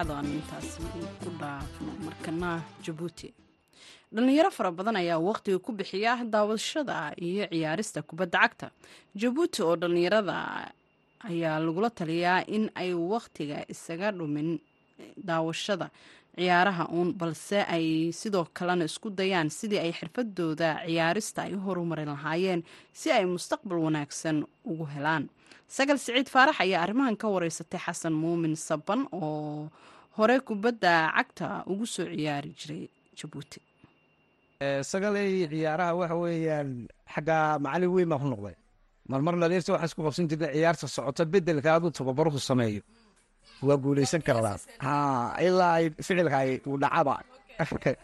arbacada 0.03 0.19
aan 0.19 1.13
ku 1.23 1.31
dhaafno. 1.39 1.93
Markana 2.05 2.63
jabuuti 2.83 3.33
dhallinyaro 4.15 4.51
fara 4.53 4.71
badan 4.71 4.97
ayaa 4.97 5.19
waqtiga 5.19 5.59
ku 5.63 5.73
bixiya 5.73 6.25
daawashada 6.25 7.15
iyo 7.19 7.47
ciyaarista 7.49 8.03
kubadda 8.03 8.39
cagta. 8.43 8.71
Jabuuti 9.17 9.63
oo 9.63 9.77
dhallinyarada 9.77 10.73
ayaa 11.25 11.59
lagula 11.61 11.91
taliyaa 11.91 12.45
in 12.49 12.71
ay 12.75 12.93
waqtiga 12.95 13.65
isaga 13.69 14.13
dhumin 14.13 14.59
daawashada 15.17 15.91
ciyaaraha 16.37 16.89
uun 16.93 17.13
balse 17.15 17.63
ay 17.65 18.13
sidoo 18.13 18.47
kalena 18.53 18.85
isku 18.85 19.09
dayaan 19.11 19.49
sidii 19.51 19.79
ay 19.79 19.93
xirfadooda 19.93 20.83
ciyaarista 20.87 21.43
ay 21.47 21.55
u 21.55 21.61
horumarin 21.65 22.09
lahaayeen 22.13 22.63
si 22.93 23.11
ay 23.13 23.25
mustaqbal 23.25 23.79
wanaagsan 23.87 24.45
ugu 24.65 24.85
helaan. 24.95 25.29
Sagal 25.73 25.97
siciid 25.97 26.29
faarax 26.29 26.61
ayaa 26.61 26.83
arrimahan 26.85 27.17
ka 27.17 27.29
wareysatay 27.33 27.81
xasan 27.81 28.13
muumin 28.13 28.57
saban 28.57 29.09
oo 29.13 29.71
hore 30.17 30.37
kubadda 30.49 30.93
cagta 31.17 31.47
ugu 31.73 31.87
soo 31.87 32.09
ciyaari 32.13 32.51
jiray 32.61 32.85
jabuuti 33.19 33.61
sagalay 34.63 35.51
ciyaaraha 35.51 35.93
waxa 36.01 36.17
weeyaan 36.23 36.69
xagga 37.15 37.59
macalin 37.59 37.91
weyn 37.95 38.09
baan 38.09 38.21
ku 38.23 38.29
noqday. 38.31 38.57
Marmar 39.11 39.35
dhaliirta 39.43 39.75
waxaa 39.75 39.89
isku 39.91 40.01
qabsan 40.07 40.29
jirta 40.31 40.47
ciyaarta 40.55 40.87
socota 40.89 41.23
bedelka 41.33 41.69
aad 41.75 41.85
u 41.87 41.91
tababaruhu 41.91 42.39
sameeyo. 42.39 42.83
Waa 43.67 43.77
guuleysan 43.83 44.23
kardaa 44.29 44.57
ha 44.85 44.95
ilaa 45.47 45.79
ficilka 46.07 46.39
ay 46.45 46.51
uu 46.69 46.77
dhacaba. 46.83 47.15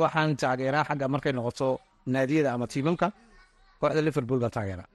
Waxaan 0.00 0.30
taageeraa 0.40 0.84
xagga 0.88 1.06
markay 1.14 1.32
noqoto 1.32 1.68
naadiyada 2.12 2.50
ama 2.54 2.66
tiimamka 2.72 3.06
kooxda 3.80 4.00
liverpool 4.06 4.40
baan 4.42 4.54
taageeraa. 4.58 4.88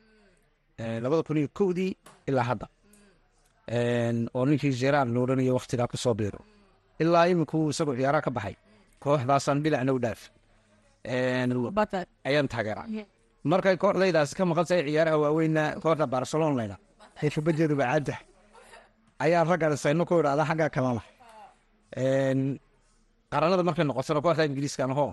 Labada 1.03 1.21
kun 1.27 1.37
iyo 1.39 1.49
kowdii 1.59 1.91
ilaa 2.29 2.47
hadda 2.51 2.67
oo 4.35 4.45
ninkii 4.45 4.73
gerard 4.81 5.09
la 5.13 5.19
odhanayo 5.23 5.53
waktigaa 5.59 5.87
ku 5.87 5.97
soo 5.97 6.13
biiro. 6.13 6.39
Ilaa 6.99 7.25
iminkuu 7.31 7.69
isagoo 7.69 7.95
ciyaaraha 7.95 8.21
ka 8.27 8.31
baxay 8.31 8.55
kooxdaasaan 9.03 9.57
u 9.95 9.99
dhaaf. 10.03 10.21
Ayaan 12.27 12.47
taageeraa. 12.53 12.87
Markay 13.43 13.75
kooxdaydaasi 13.77 14.35
ka 14.37 14.43
maqan 14.45 14.65
tahay 14.69 14.83
ciyaaraha 14.87 15.17
waaweynna 15.23 15.63
kooxda 15.83 16.05
barcelona 16.07 16.55
layda 16.59 16.77
xirfabadeedu 17.19 17.75
bacaada 17.75 18.15
ayaa 19.23 19.43
raggan 19.51 19.75
sayno 19.83 20.03
ku 20.05 20.13
idhahda 20.19 20.43
xagga 20.49 20.67
kalena 20.75 21.03
qaranada 23.31 23.63
markay 23.67 23.85
noqotona 23.89 24.21
kooxda 24.25 24.43
ingiriiskan 24.49 24.91
ahoo 24.93 25.11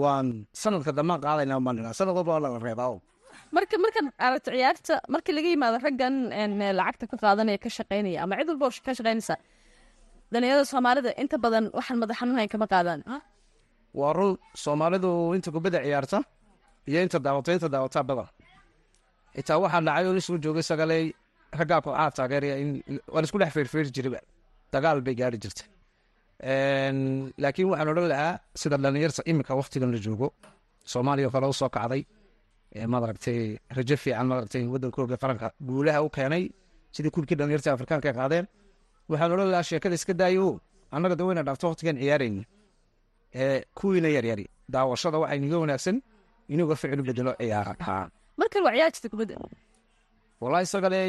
waan 0.00 0.26
sanadka 0.60 0.90
dambaan 0.98 1.20
qaadayna 1.24 1.54
baan 1.66 1.94
sanad 1.98 2.14
walba 2.18 2.32
waa 2.34 2.42
laga 2.44 2.58
reebaa 2.66 2.90
marka 3.56 3.76
markaad 3.84 4.06
aragto 4.26 4.50
ciyaarta 4.56 4.94
marka 5.14 5.30
laga 5.36 5.48
yimaado 5.54 5.76
raggan 5.86 6.14
lacagta 6.78 7.04
ka 7.10 7.16
qaadanaya 7.24 7.58
ka 7.64 7.68
shaqeynaya 7.78 8.18
ama 8.24 8.34
cid 8.38 8.48
walba 8.52 8.66
ka 8.86 8.92
shaqeynaysa 8.98 9.34
dhalinyarada 10.32 10.64
soomaalida 10.72 11.10
inta 11.22 11.36
badan 11.44 11.64
waxaan 11.78 11.98
madax 12.02 12.16
xanuunayn 12.20 12.48
kama 12.54 12.66
qaadaan 12.72 13.00
waa 14.00 14.12
run 14.18 14.32
soomaalidu 14.64 15.10
inta 15.36 15.48
kubadda 15.56 15.78
ciyaarta 15.86 16.18
iyo 16.90 16.98
inta 17.06 17.18
daawata 17.26 17.50
inta 17.56 17.68
daawataa 17.74 18.04
badan. 18.10 18.28
Xitaa 19.36 19.58
waxaa 19.64 19.82
dhacay 19.86 20.04
oo 20.08 20.14
lisugu 20.18 20.38
joogay 20.44 20.64
sagaley 20.70 21.04
raggaa 21.58 21.80
kooxaha 21.84 22.10
taageeraya 22.18 22.54
waa 23.12 23.20
la 23.22 23.26
isku 23.28 23.38
dhex 23.42 23.50
feerfeeri 23.56 23.90
jirayba 23.96 24.20
dagaal 24.74 24.98
bay 25.06 25.14
gaari 25.20 25.38
jirta 25.44 25.64
laakiin 27.42 27.68
waxaan 27.70 27.88
odhan 27.92 28.08
lahaa 28.12 28.34
sida 28.60 28.76
dhalinyarta 28.84 29.22
iminka 29.30 29.52
waktigan 29.60 29.90
la 29.94 29.98
joogo 30.06 30.28
soomaaliya 30.92 31.28
kale 31.34 31.46
u 31.52 31.54
soo 31.60 31.70
kacday 31.76 32.02
maaragtay 32.92 33.38
rajo 33.76 33.96
fiican 34.02 34.26
maaragtay 34.30 34.62
waddankooga 34.72 35.16
qaranka 35.22 35.46
guulaha 35.68 35.98
u 36.06 36.08
keenay 36.16 36.44
sidii 36.94 37.12
kulkii 37.16 37.36
dhalinyarta 37.38 37.68
afrikaanka 37.76 38.06
ay 38.10 38.16
qaadeen. 38.20 38.46
Waxaan 39.10 39.32
odhan 39.34 39.48
lahaa 39.54 39.66
sheekada 39.70 39.94
iska 39.98 40.14
daayo 40.20 40.46
annaga 40.94 41.14
da 41.18 41.24
wayna 41.28 41.42
dhaafto 41.46 41.66
waktigan 41.72 41.96
ciyaarayna 42.02 42.42
kuwiina 43.78 44.08
yaryari 44.16 44.46
daawashada 44.74 45.18
waxaa 45.22 45.36
inaga 45.40 45.58
wanaagsan 45.64 45.96
inuga 46.52 46.74
ficil 46.80 47.02
bedelo 47.08 47.32
ciyaar 47.40 47.68
kubadda. 49.12 49.34
Wallahi 50.42 50.66
sagale 50.72 51.00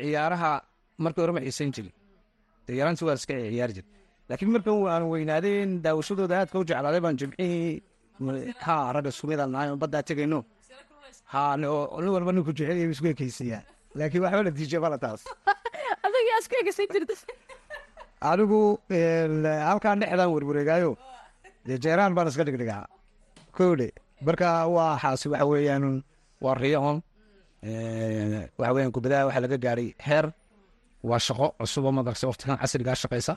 ciyaaraha 0.00 0.50
markii 1.04 1.20
hore 1.22 1.32
ma 1.36 1.40
xiisayn 1.46 1.70
jirin. 1.74 1.92
Dee 2.66 2.76
yaraanti 2.80 3.02
waa 3.06 3.14
iska 3.20 3.34
ciyaari 3.34 3.72
jir 3.76 3.84
laakiin 4.28 4.50
markan 4.54 4.74
aan 4.94 5.04
weynaadeen 5.12 5.70
daawashadooda 5.84 6.34
aadka 6.40 6.56
u 6.60 6.64
jeclaaday 6.68 7.00
baan 7.04 7.16
jimcihii 7.20 7.82
ha 8.66 8.74
ragga 8.94 9.10
sumidaan 9.18 9.50
nahay 9.54 9.68
baddaa 9.82 10.02
tegayno 10.08 10.38
ha 11.24 11.56
nin 11.56 11.68
walba 12.14 12.32
ninku 12.32 12.52
jecel 12.52 12.78
isku 12.90 13.06
ekeysiyaa 13.14 13.62
laakiin 13.98 14.22
waxba 14.24 14.42
natiijo 14.42 14.80
mala 14.80 14.98
taas. 14.98 15.24
Anigu 18.30 18.80
halkaan 19.68 20.00
dhexdaan 20.00 20.30
werwareegaayo 20.34 20.96
dee 21.66 21.78
jeeraan 21.84 22.14
baan 22.14 22.28
iska 22.28 22.44
dhigdhigaa 22.48 22.84
kowdhe 23.56 23.88
marka 24.26 24.66
waa 24.76 24.98
xaasi 25.02 25.28
waxa 25.32 25.46
weeyaan 25.46 26.04
waa 26.40 26.54
riyoon. 26.54 27.02
Waxa 28.58 28.72
weeyaan 28.74 28.92
kubadaha 28.96 29.26
waxaa 29.28 29.44
laga 29.44 29.58
gaaray 29.64 29.90
heer 30.06 30.26
waa 31.08 31.20
shaqo 31.26 31.48
cusub 31.60 31.84
oo 31.84 31.92
madaragtay 31.92 32.28
waqtigan 32.30 32.58
casrigaa 32.62 32.96
shaqaysa. 33.02 33.34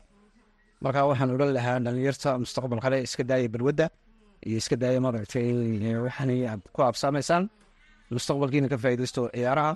Marka 0.84 1.08
waxaan 1.12 1.30
odhan 1.36 1.52
lahaa 1.58 1.78
dhalinyarta 1.86 2.30
mustaqbal 2.44 2.80
kale 2.86 2.98
iska 3.08 3.24
daaya 3.24 3.48
balwadda 3.54 3.86
iyo 4.48 4.58
iska 4.62 4.76
daaya 4.82 5.00
maaragtay 5.06 5.48
waxaan 6.06 6.30
aad 6.52 6.62
ku 6.74 6.80
absaamaysaan 6.90 7.44
mustaqbalkiina 8.14 8.68
ka 8.72 8.78
faa'iidaysto 8.84 9.22
ciyaaraha. 9.36 9.72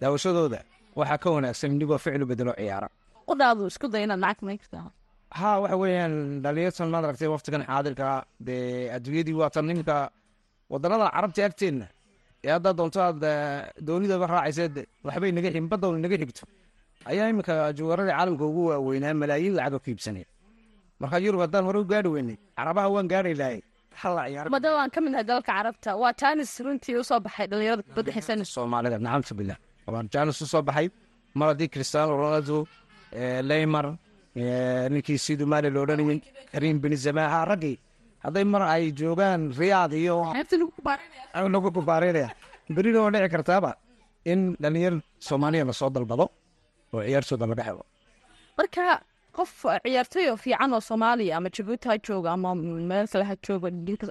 Daawashadooda 0.00 0.60
waxaa 0.98 1.18
ka 1.22 1.28
wanaagsan 1.34 1.70
inigoo 1.76 1.98
ficil 2.04 2.22
u 2.22 2.26
bedelo 2.30 2.52
ciyaara. 2.58 2.88
Qudhaadu 3.28 3.62
isku 3.70 3.86
day 3.92 4.02
inaad 4.06 4.20
lacag 4.24 4.42
may 4.48 4.56
kartaa 4.62 4.86
ha 5.38 5.48
waxa 5.62 5.76
weeyaan 5.82 6.14
dhalinyartan 6.44 6.88
maaragtay 6.94 7.28
waqtigan 7.34 7.62
xaadirka 7.68 8.08
dee 8.46 8.88
adduunyadii 8.96 9.36
waatan 9.40 9.64
ninka 9.68 9.96
wadanada 10.72 11.06
carabta 11.14 11.40
agteenna 11.48 11.86
ee 12.46 12.50
haddaa 12.56 12.72
doonto 12.78 12.98
aad 13.06 13.20
doonidaba 13.86 14.26
raacayseed 14.34 14.74
waxbay 15.06 15.30
naga 15.36 15.48
xigin 15.52 15.66
badda 15.72 15.86
naga 16.04 16.16
xigto. 16.22 16.44
Ayaa 17.10 17.26
iminka 17.32 17.54
juwaradii 17.78 18.14
caalamka 18.16 18.44
ugu 18.50 18.62
waaweynaa 18.70 19.14
malaayiin 19.22 19.54
lacago 19.58 19.78
ka 19.84 19.88
iibsanay 19.92 20.24
marka 21.00 21.16
yurub 21.24 21.40
haddaan 21.44 21.64
hore 21.68 21.78
u 21.82 21.84
gaari 21.92 22.08
weynay 22.14 22.36
carabaha 22.56 22.88
waan 22.94 23.06
gaari 23.12 23.34
lahay 23.40 23.58
madama 24.54 24.74
waan 24.78 24.90
ka 24.94 25.00
mid 25.04 25.12
nahay 25.12 25.24
dalalka 25.30 25.52
carabta. 25.52 25.90
Waa 26.02 26.12
taanis 26.20 26.52
runtii 26.64 26.96
u 27.00 27.04
soo 27.10 27.20
baxay 27.26 27.46
dhalinyarada 27.50 27.82
kubadda 27.88 28.10
xiisanaysa 28.16 28.52
soomaalida 28.56 28.96
nacamtu 29.06 29.32
billah 29.38 29.58
waa 29.86 30.02
jaanis 30.14 30.40
u 30.44 30.46
soo 30.52 30.62
baxay. 30.68 30.86
Mar 31.38 31.46
haddii 31.52 31.68
cristiano 31.74 32.12
ronaldo 32.22 32.56
leymar 33.50 33.86
ninkii 34.92 35.18
siduu 35.24 35.46
maali 35.52 35.68
lo 35.74 35.80
odhanayay 35.84 36.18
karim 36.52 36.76
benzema 36.82 37.24
ha 37.32 37.38
raggii 37.50 37.76
hadday 38.24 38.44
mar 38.52 38.62
ay 38.74 38.84
joogaan 39.00 39.40
riyaad 39.60 39.92
iyo 40.02 40.16
lagu 41.54 41.68
kubaareynaya 41.76 42.30
berina 42.76 42.98
waa 43.04 43.10
dhici 43.14 43.28
kartaaba 43.34 43.70
in 44.32 44.40
dhalinyar 44.62 44.94
soomaaliya 45.28 45.64
la 45.68 45.72
soo 45.80 45.90
dalbado 45.96 46.26
oo 46.94 47.00
ciyaartooda 47.06 47.46
laga 47.52 47.62
helo. 47.68 47.82
Marka 48.58 48.84
qof 49.38 49.52
ciyaartoy 49.84 50.24
oo 50.32 50.36
fiican 50.44 50.70
oo 50.76 50.80
soomaaliya 50.90 51.32
ama 51.38 51.48
jabuuti 51.56 51.86
ha 51.90 51.94
jooga 52.06 52.30
ama 52.36 52.50
meel 52.90 53.06
kale 53.12 53.24
ha 53.30 53.34
jooga 53.46 53.68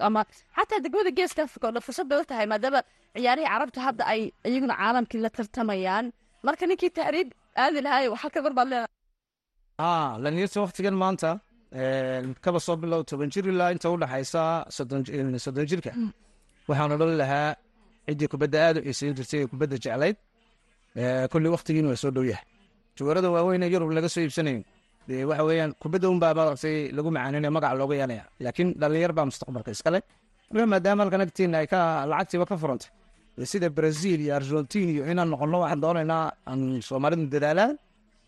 ama 0.08 0.22
xataa 0.58 0.80
degmada 0.86 1.12
geeska 1.20 1.42
africa 1.48 1.66
oo 1.68 1.74
dhan 1.76 1.84
fursad 1.88 2.08
bay 2.12 2.20
u 2.22 2.26
tahay 2.32 2.48
maadaama 2.54 2.80
ciyaarihii 3.16 3.50
carabta 3.54 3.80
hadda 3.88 4.04
ay 4.14 4.22
iyaguna 4.50 4.76
caalamkii 4.82 5.20
la 5.26 5.30
tartamayaan. 5.38 6.06
Marka 6.46 6.64
ninkii 6.70 6.92
tahriib 6.98 7.30
aadi 7.64 7.80
lahaay 7.86 8.08
waxaa 8.14 8.32
ka 8.36 8.40
barbaad 8.46 8.68
leedahay. 8.72 8.94
Ha 9.82 9.90
dhalinyarta 10.24 10.58
waktigan 10.66 10.96
maanta 11.04 11.30
kaba 12.46 12.60
soo 12.66 12.76
bilow 12.82 13.02
toban 13.10 13.30
jir 13.34 13.46
ilaa 13.52 13.70
inta 13.76 13.88
u 13.94 13.98
dhaxaysa 14.04 14.42
soddon 15.46 15.66
jirka. 15.72 15.92
Waxaan 16.70 16.92
odhan 16.96 17.14
lahaa 17.22 17.50
ciddii 18.08 18.30
kubadda 18.34 18.58
aada 18.66 18.80
u 18.82 18.86
xiisayn 18.88 19.16
jirtay 19.18 19.40
ee 19.44 19.48
kubadda 19.52 19.76
jeclayd 19.86 20.18
kulli 21.32 21.48
waktigiina 21.56 21.88
waa 21.92 22.02
soo 22.04 22.12
dhow 22.16 22.26
yahay. 22.32 22.46
Juwarada 22.98 23.30
waaweyn 23.36 23.64
ee 23.66 23.70
yurub 23.74 23.92
laga 23.98 24.10
soo 24.14 24.22
iibsanayo 24.26 24.62
dee 25.08 25.24
waxa 25.30 25.44
weeyaan 25.50 25.72
kubadda 25.82 26.08
unbaa 26.14 26.34
maaragtay 26.38 26.76
lagu 26.98 27.10
macaaninayo 27.16 27.52
magac 27.58 27.74
looga 27.80 27.96
yeelaya. 28.02 28.24
Laakiin 28.46 28.70
dhalinyar 28.82 29.14
baa 29.18 29.26
mustaqbalka 29.30 29.72
iskale. 29.76 30.00
Marka 30.52 30.66
maadaama 30.74 31.02
halkan 31.04 31.22
agtiina 31.26 31.58
ay 31.62 31.68
ka 31.74 31.80
lacagtiiba 32.12 32.46
ka 32.52 32.56
furantay 32.62 32.90
sida 33.52 33.68
brazil 33.78 34.20
iyo 34.26 34.34
argentin 34.40 34.88
iyo 34.94 35.04
inaan 35.12 35.30
noqono 35.34 35.58
waxaan 35.64 35.82
doonaynaa 35.86 36.26
aan 36.50 36.62
soomaalidu 36.88 37.26
dadaalaan. 37.34 37.74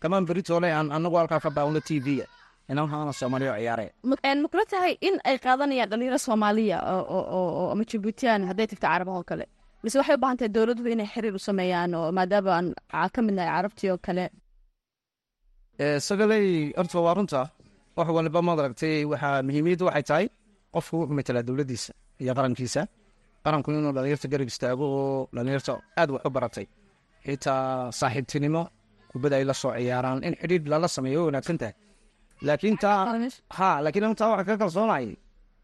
Kamaan 0.02 0.24
beritoole 0.28 0.68
aan 0.78 0.88
anagu 0.96 1.16
halkaa 1.20 1.40
ka 1.44 1.50
baawno 1.56 1.80
t 1.88 1.90
v-ga 2.06 2.26
ciyaaraya 3.18 3.90
makula 4.44 4.64
tahay 4.72 4.94
in 5.08 5.16
ay 5.28 5.36
qaadanayaan 5.44 5.88
dhalinyaro 5.90 6.18
soomaaliya 6.26 6.78
oo 7.14 7.70
ama 7.72 7.84
jabuutiyan 7.90 8.46
hadday 8.48 8.66
tagto 8.70 8.86
carabaha 8.86 9.18
oo 9.20 9.26
kale? 9.30 9.44
Mise 9.82 9.96
waxay 10.00 10.14
u 10.16 10.20
baahan 10.22 10.36
tahay 10.38 10.50
dowladuhu 10.56 10.88
inay 10.94 11.08
xiriir 11.12 11.34
u 11.34 11.38
sameeyaan 11.48 11.94
oo 11.94 12.12
maadaama 12.18 12.50
aan 12.58 13.10
ka 13.14 13.20
mid 13.26 13.34
nahay 13.38 13.50
carabtii 13.56 13.90
oo 13.92 13.98
kale 14.06 14.24
sagaley 16.06 16.72
horta 16.76 16.98
waa 17.06 17.14
runta. 17.14 17.40
Wax 17.96 18.08
waliba 18.16 18.40
maaragtay 18.48 19.04
waxaa 19.12 19.42
muhiimiyaddu 19.46 19.84
waxay 19.88 20.04
tahay 20.10 20.26
qofku 20.74 20.94
wuxuu 21.00 21.14
matelaa 21.18 21.42
dowladdiisa 21.48 21.92
iyo 22.22 22.32
qarankiisa. 22.38 22.82
Qaranku 23.44 23.68
inuu 23.72 23.92
dhalinyarta 23.96 24.26
garab 24.32 24.48
istaago 24.52 24.84
oo 25.00 25.28
dhalinyarta 25.36 25.72
aad 26.00 26.10
wax 26.14 26.22
u 26.28 26.30
baratay. 26.36 26.66
Xitaa 27.26 27.90
saaxiibtinimo 27.98 28.62
kubadda 29.10 29.36
ay 29.40 29.44
la 29.50 29.54
soo 29.62 29.72
ciyaaraan 29.76 30.18
in 30.26 30.34
xidhiidh 30.40 30.66
lala 30.72 30.88
sameeyo 30.96 31.20
wanaagsan 31.28 31.58
tahay. 31.62 31.74
Laakiin 32.46 32.76
taa 32.82 32.98
ha 33.58 33.68
laakiin 33.84 34.04
anu 34.06 34.14
taa 34.20 34.28
waxaan 34.32 34.46
ka 34.58 34.62
kalsoonay. 34.62 35.06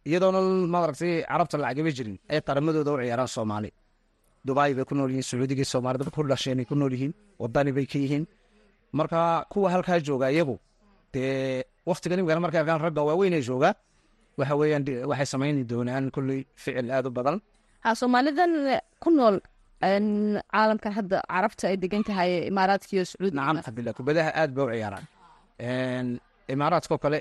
Iyadoona 0.09 0.41
maaragtay 0.75 1.13
carabta 1.31 1.57
lacagama 1.63 1.91
jirin 1.97 2.17
ay 2.33 2.39
qaramadooda 2.47 2.91
u 2.95 2.99
ciyaaraan 3.03 3.31
soomaali. 3.37 3.71
Dubai 4.47 4.71
bay 4.77 4.85
ku 4.89 4.95
nool 4.95 5.11
yihiin 5.13 5.27
sacuudigii 5.31 5.65
soomaalida 5.73 6.11
ku 6.17 6.21
dhasheen 6.31 6.59
ay 6.63 6.67
ku 6.71 6.75
nool 6.81 6.93
yihiin 6.97 7.13
wadani 7.43 7.71
bay 7.77 7.87
ka 7.93 7.99
yihiin 8.05 8.25
marka 8.93 9.47
kuwa 9.53 9.71
halkaa 9.75 9.99
jooga 10.01 10.27
iyagu 10.31 10.57
dee 11.13 11.65
waktigan 11.87 12.19
imikana 12.19 12.41
markay 12.45 12.61
arkaan 12.61 12.81
ragga 12.87 13.03
waaweynee 13.09 13.43
jooga 13.49 13.71
waxa 14.39 14.55
weeyaan 14.61 14.85
waxay 15.11 15.27
samayni 15.33 15.65
doonaan 15.71 16.11
kolley 16.15 16.41
ficil 16.63 16.91
aad 16.91 17.07
u 17.07 17.11
badan. 17.11 17.37
Ha 17.85 17.95
soomaalidan 18.01 18.53
ku 19.03 19.11
nool 19.11 19.37
caalamkan 20.53 20.93
hadda 20.99 21.17
carabta 21.33 21.65
ay 21.69 21.77
degan 21.83 22.03
tahay 22.09 22.31
imaaraadka 22.51 22.93
iyo 22.97 23.05
sacuudi 23.11 23.37
nacam 23.37 23.57
alxamdulilah 23.57 23.95
kubadaha 23.99 24.31
aad 24.41 24.51
bay 24.57 24.65
u 24.67 24.71
ciyaaraan. 24.73 25.05
Een, 25.67 26.09
imaaraadkoo 26.55 26.99
kale 27.05 27.19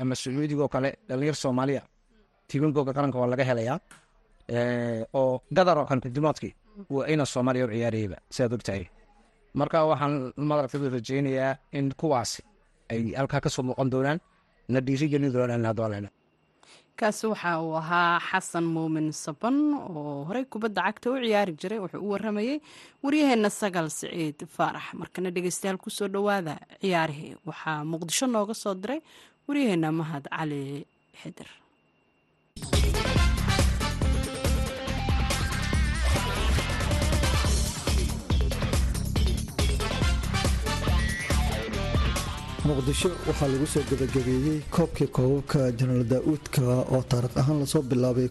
ama 0.00 0.14
sacuudigoo 0.14 0.68
kale 0.74 0.90
dhalinyar 1.08 1.34
soomaaliya 1.44 1.82
tiimankooga 2.48 2.92
qaranka 2.96 3.18
waa 3.22 3.30
laga 3.32 3.44
helayaa. 3.50 3.78
Oo 5.18 5.42
gadar 5.56 5.78
oo 5.78 5.86
kankudimaadkii 5.90 6.54
waa 6.94 7.06
ina 7.12 7.24
soomaaliya 7.26 7.64
u 7.66 7.70
ciyaarayaba 7.74 8.16
sidaad 8.34 8.52
ogtahay 8.58 8.84
marka 9.60 9.78
waxaan 9.90 10.14
madaragtay 10.48 10.80
rajeynayaa 10.96 11.52
in 11.78 11.86
kuwaasi 12.00 12.40
ay 12.92 13.02
halkaa 13.18 13.40
ka 13.44 13.48
soo 13.54 13.62
muuqan 13.68 13.90
doonaan 13.92 14.18
na 14.72 14.78
dhiirigelin 14.86 15.32
doonaan 15.32 16.08
kaasi 17.00 17.24
waxa 17.32 17.50
uu 17.64 17.74
ahaa 17.82 18.20
xasan 18.28 18.64
muumin 18.74 19.08
saban 19.24 19.56
oo 19.90 20.24
horey 20.28 20.44
kubadda 20.52 20.82
cagta 20.86 21.06
u 21.10 21.16
ciyaari 21.24 21.52
jiray 21.60 21.78
wuxuu 21.84 22.02
u 22.06 22.10
waramayey 22.12 22.56
waryaheena 23.04 23.50
sagaal 23.60 23.88
siciid 23.98 24.38
faarax. 24.56 24.84
Markana 25.00 25.30
dhegeystayaal 25.34 25.78
ku 25.84 25.90
soo 25.90 26.08
dhowaada 26.14 26.54
ciyaarihii 26.82 27.32
waxaa 27.48 27.78
muqdisho 27.92 28.26
nooga 28.34 28.54
soo 28.62 28.74
diray 28.82 29.00
waryaheena 29.48 29.88
mahad 30.00 30.24
cali 30.36 30.62
xidir 31.20 31.48
muqdisho 42.68 43.10
waxaa 43.26 43.48
lagu 43.52 43.66
soo 43.66 43.82
gebagabeeyey 43.90 44.60
koobkii 44.70 45.08
koobabka 45.16 45.60
jenaraal 45.78 46.06
daa'uudka 46.12 46.62
oo 46.94 47.02
taariikh 47.10 47.36
ahaan 47.40 47.58
la 47.60 47.66
soo 47.66 47.82
bilaabay 47.82 48.28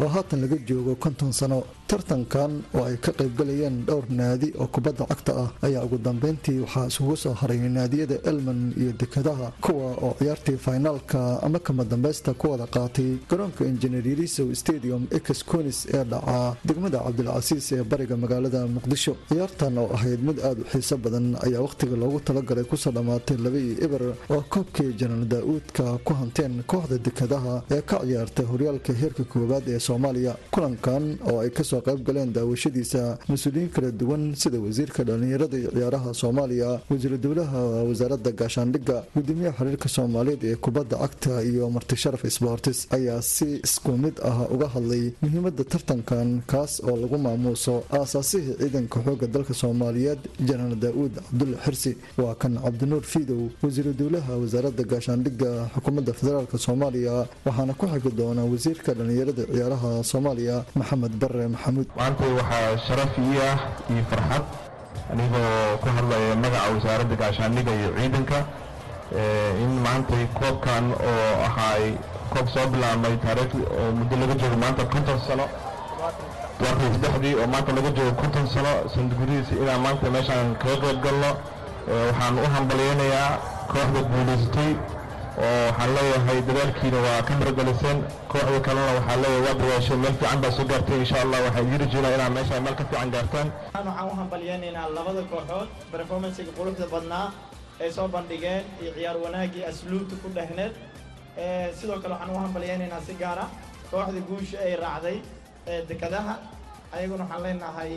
oo 0.00 0.08
haatan 0.14 0.40
laga 0.42 0.56
joogo 0.68 0.94
konton 0.94 1.32
sano. 1.32 1.64
Tartankan 1.92 2.52
oo 2.74 2.84
ay 2.88 2.96
ka 3.04 3.10
qaybgalayeen 3.12 3.84
dhowr 3.86 4.04
naadi 4.08 4.48
oo 4.60 4.66
kubadda 4.74 5.04
cagta 5.10 5.32
ah 5.42 5.50
ayaa 5.66 5.84
ugu 5.84 5.98
dambeyntii 5.98 6.60
waxaa 6.64 6.86
isugu 6.86 7.16
soo 7.16 7.34
haray 7.40 7.58
naadiyada 7.58 8.16
elman 8.30 8.72
iyo 8.80 8.92
dekadaha 9.00 9.52
kuwa 9.60 9.88
oo 10.06 10.14
ciyaartii 10.18 10.56
faynaalka 10.56 11.42
ama 11.42 11.58
kama 11.58 11.84
dambeysta 11.84 12.32
ku 12.34 12.50
wada 12.52 12.66
qaatay 12.66 13.18
garoonka 13.30 13.64
injineerisow 13.64 14.48
stadium 14.54 15.02
exconis 15.10 15.86
ee 15.92 16.04
dhacaa 16.04 16.56
degmada 16.64 16.98
cabdilcasiis 17.04 17.72
ee 17.72 17.82
bariga 17.84 18.16
magaalada 18.16 18.66
muqdisho. 18.66 19.16
Ciyaartan 19.28 19.78
oo 19.78 19.90
ahayd 19.94 20.20
mid 20.28 20.38
aada 20.40 20.60
u 20.62 20.64
xiiso 20.72 20.96
badan 20.96 21.36
ayaa 21.46 21.60
wakhtiga 21.72 21.96
loogu 21.96 22.20
talagalay 22.20 22.64
ku 22.64 22.76
soo 22.76 22.92
dhammaatay 22.92 23.36
laba 23.44 23.58
iyo 23.58 23.74
eber 23.84 24.02
oo 24.30 24.40
koobkii 24.52 24.92
jenaraal 25.00 25.24
daa'uudka 25.34 25.84
ku 26.04 26.12
hanteen 26.20 26.62
kooxda 26.66 26.98
dekadaha 26.98 27.54
ee 27.70 27.80
ka 27.90 27.96
ciyaarta 28.04 28.42
horyaalka 28.50 28.92
heerka 28.92 29.24
koowaad 29.24 29.64
ee 29.68 29.78
soomaaliya. 29.78 30.36
Kulankan 30.52 31.04
oo 31.30 31.38
ay 31.40 31.50
ka 31.50 31.64
soo 31.64 31.80
qayb 31.80 32.04
galeen 32.06 32.32
daawashadiisa 32.36 33.18
mas'uuliyiin 33.28 33.70
kala 33.74 33.90
duwan 33.90 34.34
sida 34.36 34.58
wasiirka 34.60 35.04
dhallinyarada 35.08 35.56
iyo 35.58 35.70
ciyaaraha 35.76 36.14
soomaaliya 36.14 36.80
wasiiru 36.90 37.16
dowlaha 37.24 37.60
wasaaradda 37.88 38.30
gaashaandhigga 38.40 38.96
gudoomiyaha 39.16 39.56
xiriirka 39.58 39.88
soomaaliyeed 39.96 40.42
ee 40.50 40.56
kubadda 40.56 40.96
cagta 41.02 41.42
iyo 41.50 41.70
martisharaf 41.70 42.22
sportis 42.36 42.86
ayaa 42.96 43.22
si 43.22 43.48
isku 43.64 43.92
mid 44.04 44.16
ah 44.30 44.44
uga 44.54 44.68
hadlay 44.74 45.04
muhiimada 45.22 45.64
tartankan 45.64 46.42
kaas 46.52 46.72
oo 46.88 46.96
lagu 47.02 47.16
maamuuso 47.18 47.74
aasaasihii 47.98 48.56
ciidanka 48.60 48.98
xooga 49.06 49.26
dalka 49.26 49.54
soomaaliyeed 49.62 50.20
jenaraal 50.48 50.76
daa'uud 50.84 51.14
cabdulle 51.26 51.56
xirsi 51.64 51.92
waa 52.22 52.34
kan 52.42 52.52
cabdinuur 52.64 53.02
fiidow 53.12 53.40
wasiiru 53.62 53.92
dowlaha 54.00 54.32
wasaaradda 54.42 54.82
gaashaandhigga 54.92 55.50
xukuumadda 55.74 56.12
federaalk 56.20 56.52
soomaaliya 56.66 57.14
waxaana 57.46 57.72
ku 57.80 57.86
xigi 57.92 58.10
doona 58.20 58.42
wasiirka 58.52 58.90
dhallinyarada 58.98 59.42
ciyaaraha 59.54 59.90
soomaaliya 60.12 60.56
maxamed 60.80 61.12
bare 61.22 61.44
maxamuud. 61.54 61.88
Maanta 62.00 62.24
waxaa 62.38 62.78
sharaf 62.86 63.12
ii 63.26 63.38
ah 63.50 63.58
iyo 63.92 64.02
farxad 64.10 64.44
anigoo 65.12 65.76
ku 65.82 65.88
hadlaya 65.96 66.34
magaca 66.44 66.68
wasaaradda 66.76 67.14
gaashaandhigga 67.22 67.72
iyo 67.80 67.90
ciidanka 67.98 68.38
in 69.64 69.72
maantay 69.84 70.24
koobkan 70.38 70.84
oo 71.10 71.32
ahaay 71.48 71.84
koob 72.32 72.46
soo 72.54 72.66
bilaabmay 72.72 73.14
oo 73.80 73.88
muddo 73.98 74.14
laga 74.20 74.34
joogo 74.40 74.56
maanta 74.64 74.82
konton 74.92 75.18
sano 75.26 75.44
tobankii 76.62 76.92
saddexdii 76.94 77.34
oo 77.40 77.46
maanta 77.52 77.72
laga 77.76 77.90
joogo 77.96 78.12
konton 78.22 78.46
sano 78.54 78.72
sanadgurihiisa 78.94 79.54
inaan 79.62 79.80
maanta 79.84 80.10
meeshaan 80.14 80.48
kaga 80.62 80.76
qayb 80.82 80.98
galno 81.04 81.30
waxaan 82.06 82.38
u 82.38 82.46
hambalyaynayaa 82.54 83.30
kooxda 83.72 84.00
guulaysatay 84.10 84.70
oo 85.42 85.66
waxaan 85.68 85.90
leeyahay 85.96 86.38
dadaalkiina 86.48 86.98
waa 87.06 87.22
ka 87.28 87.32
margaliseen 87.40 87.98
kooxda 88.32 88.60
kalena 88.66 88.92
waxaan 88.98 89.20
leeyahay 89.22 89.42
waa 89.46 89.54
dadaashay 89.60 89.96
meel 90.02 90.14
fiican 90.20 90.38
baa 90.42 90.52
soo 90.56 90.64
gaartay 90.70 90.98
insha 91.02 91.16
allah 91.24 91.38
waxaan 91.46 91.66
idin 91.68 91.80
rajeynaa 91.84 92.14
inaad 92.16 92.32
meesha 92.36 92.60
meel 92.66 92.74
ka 92.80 92.84
fiican 92.90 93.10
gaartaan. 93.14 93.48
Waxaan 93.74 94.08
u 94.12 94.14
hambalyaynaynaa 94.20 94.86
labada 94.96 95.22
kooxood 95.32 95.68
performancega 95.92 96.52
quruxda 96.58 96.86
badnaa 96.94 97.26
ay 97.82 97.90
soo 97.96 98.08
bandhigeen 98.14 98.62
iyo 98.82 98.90
ciyaar 98.96 99.16
wanaaggii 99.24 99.64
asluubta 99.70 100.14
ku 100.22 100.28
dhehneed. 100.36 100.72
Eh, 101.42 101.66
sidoo 101.78 101.98
kale 102.02 102.14
waxaan 102.14 102.36
u 102.36 102.38
hambalyaynaynaa 102.44 103.00
si 103.06 103.14
gaara 103.22 103.44
kooxda 103.90 104.20
guusha 104.28 104.56
ay 104.66 104.74
raacday 104.84 105.18
dekadaha 105.66 106.34
ayaguna 106.92 107.24
waxaan 107.24 107.42
leenahay 107.42 107.92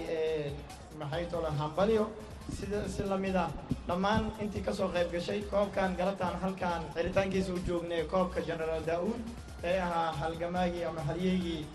maxay 0.99 1.25
tola 1.31 1.49
hambalyo. 1.51 2.07
Sida 2.45 2.87
si 2.87 3.01
la 3.03 3.17
mid 3.17 3.35
ah 3.35 3.49
dhammaan 3.87 4.29
intii 4.39 4.61
ka 4.61 4.71
soo 4.71 4.87
qayb 4.93 5.11
gashay 5.11 5.41
koobkan 5.49 5.95
galabtaan 5.97 6.37
halkaan 6.41 6.81
xiritaankiisa 6.93 7.53
u 7.53 7.59
joognay 7.67 8.03
koobka 8.05 8.41
generaal 8.41 8.83
daa'uud 8.85 9.17
ee 9.63 9.79
ahaa 9.81 10.11
halgamaagii 10.13 10.83
ama 10.85 11.01
halyeygii 11.09 11.65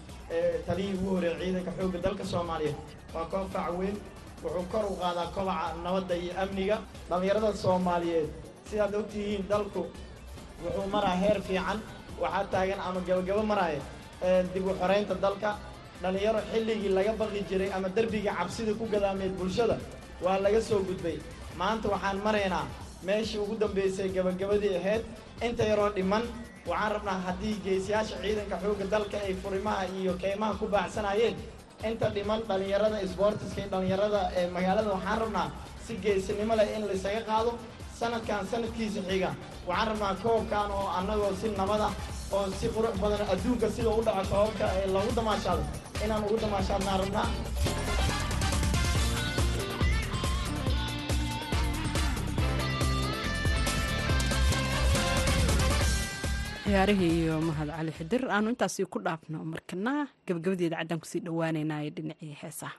taliyii 0.67 0.95
ugu 0.95 1.11
horeeyay 1.17 1.39
ciidanka 1.43 1.73
xoogga 1.79 1.99
dalka 2.03 2.25
soomaaliya. 2.25 2.75
Waa 3.15 3.25
koob 3.33 3.51
fac 3.53 3.71
weyn. 3.79 3.97
Wuxuu 4.43 4.65
kor 4.73 4.85
u 4.87 4.95
qaadaa 5.03 5.27
kobaca 5.35 5.75
nabadda 5.85 6.15
iyo 6.15 6.33
amniga 6.43 6.77
dhallinyarada 7.09 7.53
soomaaliyeed. 7.63 8.29
Sidaad 8.71 8.95
ogtihiin 8.95 9.49
dalku 9.49 9.83
wuxuu 10.65 10.87
maraa 10.95 11.17
heer 11.23 11.41
fiican. 11.43 11.79
Waxaa 12.23 12.45
taagan 12.53 12.81
ama 12.81 13.01
gabagabo 13.01 13.43
maraya 13.43 13.81
ee 14.23 14.43
dib 14.55 14.67
u 14.67 14.75
xoreynta 14.81 15.15
dalka 15.15 15.51
dhallinyaro 16.03 16.41
xilligii 16.53 16.91
laga 16.99 17.13
baqi 17.21 17.41
jiray 17.49 17.71
ama 17.77 17.89
derbigii 17.97 18.33
cabsida 18.39 18.73
ku 18.81 18.85
gadaameed 18.93 19.33
bulshada 19.39 19.77
waa 20.25 20.39
laga 20.45 20.61
soo 20.69 20.81
gudbay. 20.89 21.17
Maanta 21.61 21.87
waxaan 21.95 22.19
maraynaa 22.27 22.67
meeshii 23.07 23.39
ugu 23.45 23.55
dambaysay 23.63 24.09
gabagabadii 24.17 24.75
ahayd 24.81 25.03
inta 25.47 25.63
yaroo 25.71 25.91
dhiman 25.97 26.23
waxaan 26.71 26.93
rabnaa 26.95 27.19
haddii 27.27 27.57
geesiyaasha 27.65 28.17
ciidanka 28.23 28.57
xoogga 28.63 28.85
dalka 28.95 29.17
ay 29.27 29.35
furimaha 29.43 29.83
iyo 30.01 30.13
keymaha 30.23 30.55
ku 30.61 30.67
baacsanayeen. 30.75 31.37
Inta 31.89 32.07
dhiman 32.17 32.41
dhallinyarada 32.49 32.97
isboortiska 33.07 33.61
iyo 33.61 33.69
dhallinyarada 33.73 34.21
ee 34.39 34.47
magaalada 34.57 34.91
waxaan 34.97 35.19
rabnaa 35.23 35.49
si 35.87 35.93
geesinimo 36.05 36.55
leh 36.59 36.69
in 36.77 36.83
laysaga 36.89 37.23
qaado. 37.31 37.53
Sanadkan 38.01 38.43
sanadkiisa 38.53 39.01
xiga 39.09 39.31
waxaan 39.69 39.89
rabnaa 39.91 40.15
koobkan 40.25 40.69
oo 40.79 40.87
annagoo 40.99 41.33
si 41.41 41.47
nabad 41.61 41.81
ah 41.89 41.93
oo 42.37 42.45
si 42.61 42.67
qurux 42.75 42.95
badan 43.03 43.23
adduunka 43.33 43.67
sida 43.75 43.91
u 43.91 44.01
dhaco 44.07 44.25
koobabka 44.33 44.65
ee 44.81 44.87
lagu 44.95 45.11
damaashaado 45.19 45.63
inaan 46.05 46.25
ugu 46.27 46.37
damaashaadnaan 46.43 47.01
rabnaa 47.03 47.29
ciyaarihii 56.65 57.13
iyo 57.25 57.35
mahad 57.49 57.69
cali 57.77 57.93
xidir 57.99 58.23
aanu 58.35 58.49
intaasi 58.53 58.83
ku 58.93 58.99
dhaafno 59.05 59.39
markana 59.53 59.93
gabagabadeeda 60.27 60.77
caddaan 60.81 61.01
ku 61.03 61.07
sii 61.11 61.23
dhowaaneynaayo 61.27 61.91
dhinacii 61.97 62.35
heesaha 62.43 62.77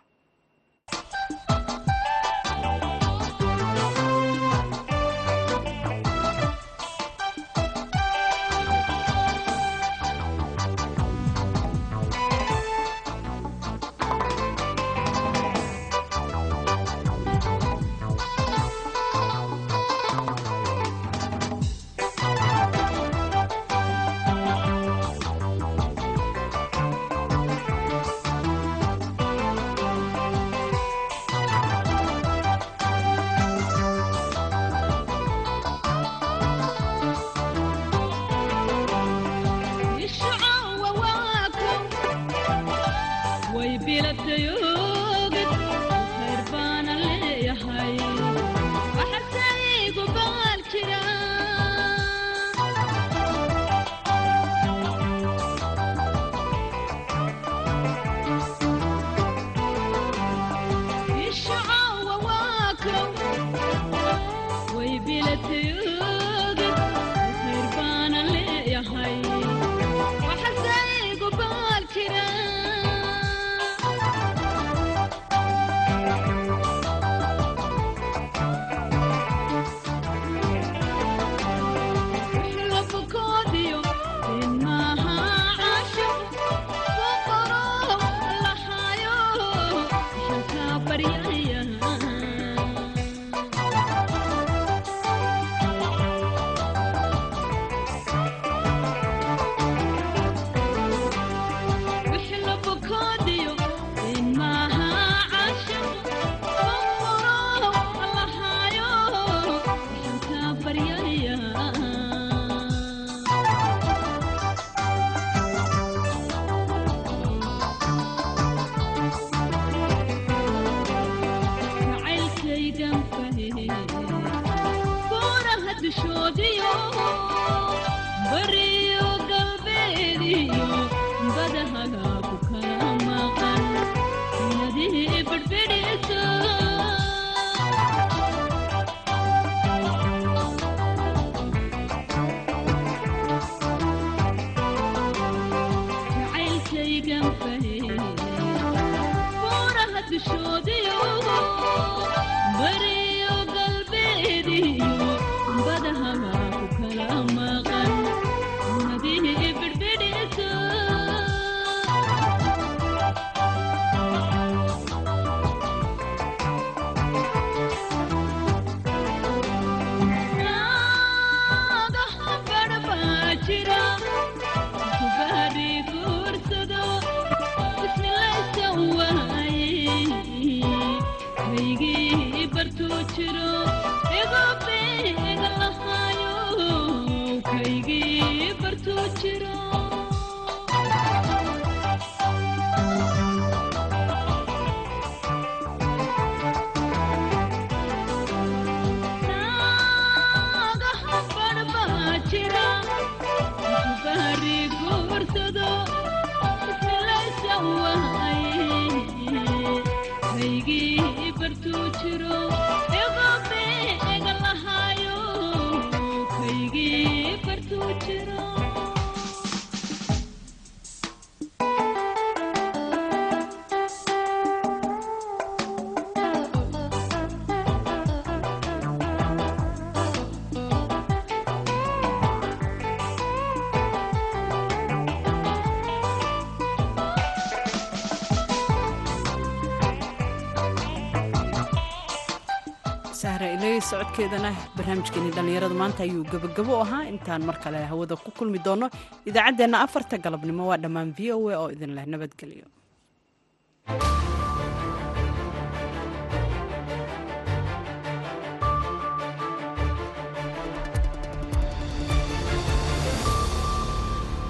inteedana 244.22 244.52
barnaamijkeeni 244.78 245.32
dhallinyaradu 245.36 245.76
maanta 245.82 246.04
ayuu 246.06 246.24
gebagabo 246.32 246.74
ahaa. 246.84 247.10
Intaan 247.12 247.42
mar 247.50 247.58
kale 247.64 247.80
hawada 247.92 248.16
ku 248.24 248.30
kulmi 248.38 248.60
doono 248.66 248.88
idaacaddeenna 249.26 249.82
afarta 249.86 250.18
galabnimo. 250.26 250.68
Waa 250.70 250.78
dhammaan 250.84 251.10
v 251.18 251.32
o 251.34 251.50
a 251.50 251.58
oo 251.62 251.70
idin 251.76 251.96
leh 251.98 252.06
nabadgelyo. 252.06 252.68